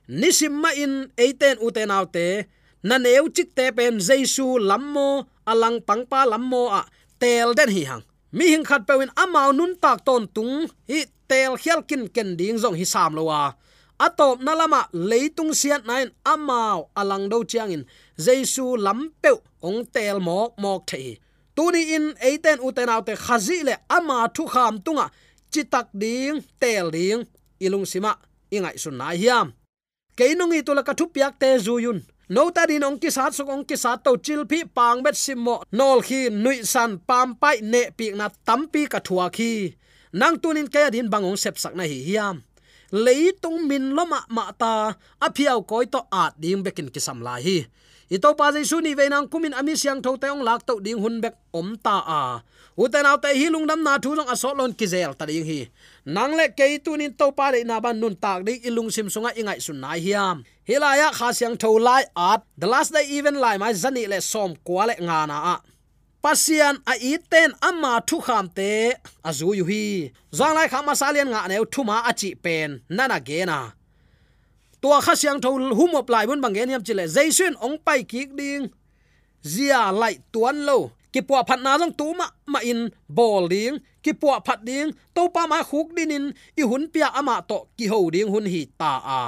nisim 0.08 0.56
ma 0.64 0.72
in 0.72 1.12
eiten 1.20 1.60
uten 1.60 1.92
autte 1.92 2.48
na 2.84 2.96
neu 2.98 3.28
chik 3.36 3.52
te 3.56 3.72
pen 3.76 4.00
jesu 4.00 4.56
lammo 4.70 5.28
alang 5.52 5.80
pangpa 5.88 6.20
lammo 6.32 6.64
a 6.80 6.82
tel 7.22 7.50
den 7.58 7.72
hi 7.76 7.84
hang. 7.90 8.04
Mi 8.36 8.46
hing 8.52 8.66
khat 8.70 8.82
pewin 8.88 9.12
amao 9.24 9.50
nun 9.56 9.74
tak 9.84 10.06
ton 10.08 10.24
tung 10.36 10.68
hi 10.90 11.00
tel 11.30 11.54
khial 11.62 11.82
kin 11.90 12.04
ken 12.16 12.30
ding 12.40 12.58
zong 12.64 12.78
hi 12.80 12.86
sam 12.94 13.16
lo 13.18 13.24
wa 13.32 13.42
atop 14.06 14.38
na 14.46 14.54
lama 14.60 14.82
leitung 15.10 15.54
siat 15.60 15.82
nain 15.90 16.10
amao 16.34 16.80
alang 17.00 17.26
do 17.32 17.38
chiang 17.50 17.72
in 17.76 17.84
jesu 18.26 18.66
lampe 18.86 19.32
ong 19.68 19.80
tel 19.94 20.18
mok 20.28 20.52
mok 20.62 20.82
the 20.92 21.18
tuni 21.56 21.82
in 21.96 22.06
eiten 22.28 22.60
uten 22.68 22.90
autte 22.94 23.14
khazi 23.26 23.58
le 23.68 23.76
ama 23.90 24.18
thu 24.36 24.44
kham 24.54 24.76
tunga. 24.86 25.08
Chitak 25.52 25.88
ding, 25.96 26.44
tel 26.60 26.92
ding, 26.92 27.24
ilung 27.60 27.88
sima, 27.88 28.12
ingai 28.52 28.78
sun 28.78 28.98
na 29.00 29.16
hiam. 29.16 29.48
Keinungi 30.18 30.60
tulaka 30.66 30.94
thu 30.94 31.06
piak 31.08 31.40
te 31.40 31.58
zuyun 31.66 32.00
no 32.30 32.52
ta 32.52 32.68
din 32.68 32.84
ong 32.84 33.00
ki 33.00 33.10
sat 33.12 33.32
sok 33.32 33.50
ong 33.50 33.66
ki 33.70 33.78
sat 33.80 34.04
to 34.04 34.12
chil 34.26 34.44
phi 34.50 34.68
pang 34.78 35.00
bet 35.06 35.16
simmo 35.16 35.64
nol 35.72 36.00
khi 36.08 36.30
nui 36.30 36.64
san 36.64 37.00
pam 37.08 37.36
pai 37.42 37.64
ne 37.64 37.82
pi 37.98 38.12
na 38.12 38.28
tampi 38.48 38.88
ka 38.92 39.00
thua 39.00 39.28
khi. 39.32 39.74
Nang 40.16 40.40
tunin 40.40 40.72
kaya 40.72 40.90
din 40.92 41.12
bangong 41.12 41.40
sep 41.40 41.56
sak 41.60 41.76
na 41.76 41.84
hi 41.84 42.00
hiam. 42.08 42.44
Leitung 42.92 43.68
min 43.68 43.92
loma 43.92 44.24
ma 44.32 44.52
ta 44.56 44.96
aphiau 45.20 45.60
koi 45.68 45.86
to 45.92 46.00
at 46.12 46.34
ding 46.40 46.64
bekin 46.64 46.88
ki 46.94 47.00
sam 47.04 47.20
lai 47.20 47.42
hi 47.44 47.58
ito 48.10 48.30
pa, 48.40 48.56
jaisu, 48.56 48.80
ni 48.80 48.96
veinang 48.96 49.28
kumin, 49.28 49.52
ami 49.52 49.76
siang 49.76 50.00
tho 50.00 50.16
te 50.16 50.32
ong 50.32 50.44
lak 50.44 50.64
to 50.64 50.80
ding 50.80 51.00
hun 51.04 51.20
bek 51.20 51.36
om 51.52 51.76
ta 51.76 52.00
a. 52.08 52.22
Uten 52.78 53.04
te 53.20 53.30
hi 53.34 53.50
lung 53.50 53.66
nam 53.66 53.84
na 53.84 53.98
thu 53.98 54.16
long 54.16 54.30
asol 54.30 54.56
lon 54.56 54.72
kizel 54.72 55.12
ta 55.18 55.26
ding 55.26 55.44
hi. 55.44 55.68
Nang 56.06 56.38
le 56.38 56.48
ke 56.56 56.80
tu 56.80 56.96
nin 56.96 57.12
to 57.12 57.32
pa 57.32 57.50
le 57.50 57.64
na 57.66 57.80
ban 57.80 58.00
nun 58.00 58.16
tak 58.16 58.46
ding 58.46 58.62
ilung 58.64 58.92
sim 58.94 59.10
sunga 59.10 59.34
ingai 59.36 59.60
sun 59.60 59.82
nai 59.82 60.00
hiam. 60.00 60.46
Hilaya 60.68 61.12
kha 61.12 61.34
siang 61.34 61.58
tho 61.58 61.76
lai 61.76 62.04
at, 62.16 62.44
the 62.58 62.68
last 62.68 62.94
day 62.94 63.04
even 63.10 63.36
lai 63.44 63.58
mai 63.58 63.74
zani 63.74 64.08
le 64.08 64.22
som 64.22 64.56
kwale 64.64 64.96
nga 65.02 65.26
na 65.28 65.38
a. 65.54 65.56
Pasian 66.24 66.78
a 66.86 66.94
iten 66.96 67.52
ama 67.62 68.00
thu 68.08 68.22
kham 68.22 68.48
te 68.54 68.94
azu 69.26 69.52
yu 69.58 69.66
hi. 69.66 70.12
Zang 70.32 70.54
lai 70.56 70.68
khama 70.72 70.94
salian 70.96 71.28
nga 71.34 71.48
ne 71.50 71.58
thuma 71.74 72.04
achi 72.10 72.36
pen 72.36 72.82
nana 72.90 73.20
ge 73.20 73.44
na 73.46 73.77
tua 74.82 75.02
kha 75.06 75.14
siang 75.16 75.40
tho 75.44 75.50
hum 75.80 75.92
op 76.00 76.10
lai 76.10 76.26
bun 76.28 76.42
bang 76.42 76.56
yam 76.56 76.84
chile 76.84 77.06
jaisun 77.16 77.54
ong 77.66 77.78
pai 77.86 78.04
ki 78.04 78.22
ding. 78.40 78.70
Zia 79.44 79.92
lai 79.92 80.20
tuan 80.34 80.66
lo. 80.68 80.92
Ki 81.14 81.22
po 81.24 81.40
phat 81.48 81.60
na 81.64 81.80
jong 81.80 81.96
tu 81.96 82.14
ma 82.14 82.28
ma 82.46 82.60
in 82.62 82.92
bol 83.08 83.48
ding. 83.48 83.80
Ki 84.04 84.12
po 84.14 84.36
phat 84.46 84.60
ding. 84.62 84.92
To 85.16 85.30
pa 85.34 85.48
ma 85.48 85.64
khuk 85.64 85.96
din 85.96 86.12
in. 86.12 86.26
I 86.60 86.64
hun 86.68 86.92
pia 86.94 87.08
ama 87.16 87.42
to 87.50 87.66
ki 87.78 87.88
ho 87.88 88.10
ding 88.12 88.30
hun 88.34 88.46
hi 88.46 88.68
ta 88.78 88.92
a. 89.02 89.22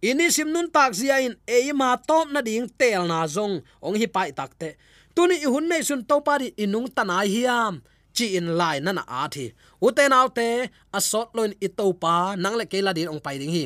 Ini 0.00 0.30
sim 0.30 0.48
nun 0.54 0.70
tak 0.70 0.94
zia 0.94 1.18
in. 1.26 1.34
E 1.44 1.72
ma 1.72 1.96
top 1.96 2.30
na 2.30 2.40
ding 2.40 2.70
tel 2.78 3.02
na 3.10 3.26
jong 3.26 3.60
ong 3.82 3.96
hi 4.00 4.06
pai 4.06 4.30
tak 4.30 4.54
te. 4.60 4.78
Tuni 5.14 5.36
i 5.42 5.48
hun 5.50 5.68
nei 5.68 5.82
sun 5.82 6.06
to 6.06 6.16
pa 6.26 6.38
ri 6.40 6.48
inung 6.56 6.88
tanai 6.96 7.28
hiam. 7.34 7.82
Chi 8.14 8.38
in 8.38 8.54
lai 8.54 8.78
na 8.78 8.94
na 8.94 9.02
a 9.02 9.26
thi. 9.26 9.50
Uten 9.82 10.14
autte 10.14 10.70
asot 10.94 11.28
loin 11.36 11.52
i 11.60 11.68
to 11.68 11.92
pa 12.02 12.38
nang 12.38 12.54
le 12.54 12.64
ke 12.70 12.78
la 12.78 12.92
din 12.94 13.10
ong 13.10 13.20
pai 13.20 13.36
ding 13.42 13.50
hi 13.50 13.64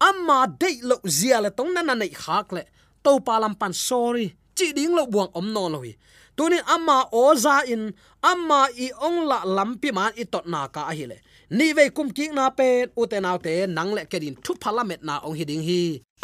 amma 0.00 0.46
dei 0.46 0.80
lo 0.82 0.96
zia 1.06 1.40
le 1.40 1.50
tong 1.50 1.72
nana 1.74 1.94
nei 1.94 2.10
khak 2.10 2.52
le. 2.52 2.62
To 3.04 3.20
palam 3.20 3.54
pan, 3.54 3.72
sorry. 3.72 4.34
Chi 4.56 4.72
ding 4.72 4.94
lo 4.94 5.06
buang 5.06 5.30
om 5.34 5.52
no 5.52 5.68
lo 5.68 5.80
hi. 5.86 5.92
Tunin 6.36 6.64
amma 6.74 7.08
oza 7.12 7.64
in, 7.64 7.94
amma 8.22 8.68
i 8.76 8.90
ong 9.06 9.24
la 9.30 9.38
lampi 9.56 9.88
man 9.92 10.12
i 10.16 10.24
tot 10.24 10.46
na 10.46 10.68
ka 10.68 10.82
hi 10.90 11.06
le. 11.06 11.16
Ni 11.50 11.72
ve 11.72 11.88
kum 11.96 12.10
ki 12.10 12.28
na 12.36 12.50
pe, 12.50 12.68
u 13.00 13.06
te 13.06 13.20
na 13.20 13.38
te, 13.38 13.66
nang 13.66 13.94
le 13.96 14.04
ke 14.10 14.18
din 14.20 14.36
thu 14.44 14.52
parliament 14.64 15.02
na 15.08 15.20
ong 15.26 15.36
hi 15.38 15.44
ding 15.50 15.64
hi. 15.68 15.80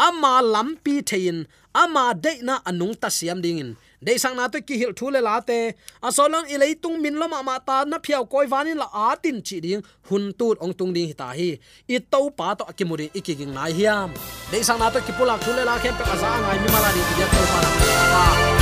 Amma 0.06 0.42
lampi 0.54 0.94
thein 1.08 1.46
amma 1.82 2.04
de 2.24 2.32
na 2.42 2.54
anung 2.68 2.94
ta 3.00 3.08
siam 3.08 3.40
ding 3.44 3.58
in 3.62 3.70
dei 4.02 4.18
sang 4.18 4.34
na 4.36 4.48
to 4.50 4.58
ki 4.68 4.76
hil 4.80 4.92
thule 4.98 5.20
la 5.22 5.38
te 5.48 5.58
a 6.02 6.10
solong 6.16 6.50
i 6.50 6.74
tung 6.82 6.96
min 7.02 7.14
lo 7.20 7.28
ma 7.28 7.58
ta 7.68 7.84
na 7.84 7.98
phiao 8.04 8.24
koi 8.32 8.46
wanin 8.52 8.78
la 8.82 8.88
a 9.04 9.16
tin 9.22 9.38
chi 9.46 9.60
ding 9.64 9.82
hun 10.08 10.24
tut 10.38 10.56
ong 10.64 10.74
tung 10.78 10.92
ding 10.96 11.08
hita 11.10 11.28
hi 11.38 11.50
i 11.94 11.98
to 12.12 12.20
pa 12.38 12.48
to 12.58 12.64
ki 12.78 12.84
muri 12.90 13.06
i 13.18 13.20
ki 13.26 13.34
ging 13.38 13.54
nai 13.54 13.72
hiam. 13.78 14.10
Dei 14.50 14.62
sang 14.62 14.78
na 14.82 14.90
to 14.90 15.00
ki 15.06 15.12
pula 15.18 15.38
thule 15.44 15.62
la 15.70 15.78
khem 15.82 15.94
pe 15.98 16.04
ka 16.10 16.16
za 16.22 16.30
ngai 16.42 16.58
mi 16.62 16.68
mala 16.74 16.90
di 16.96 17.02
ti 17.08 17.14
ya 17.20 17.26
to 17.34 17.40
pa 17.52 18.62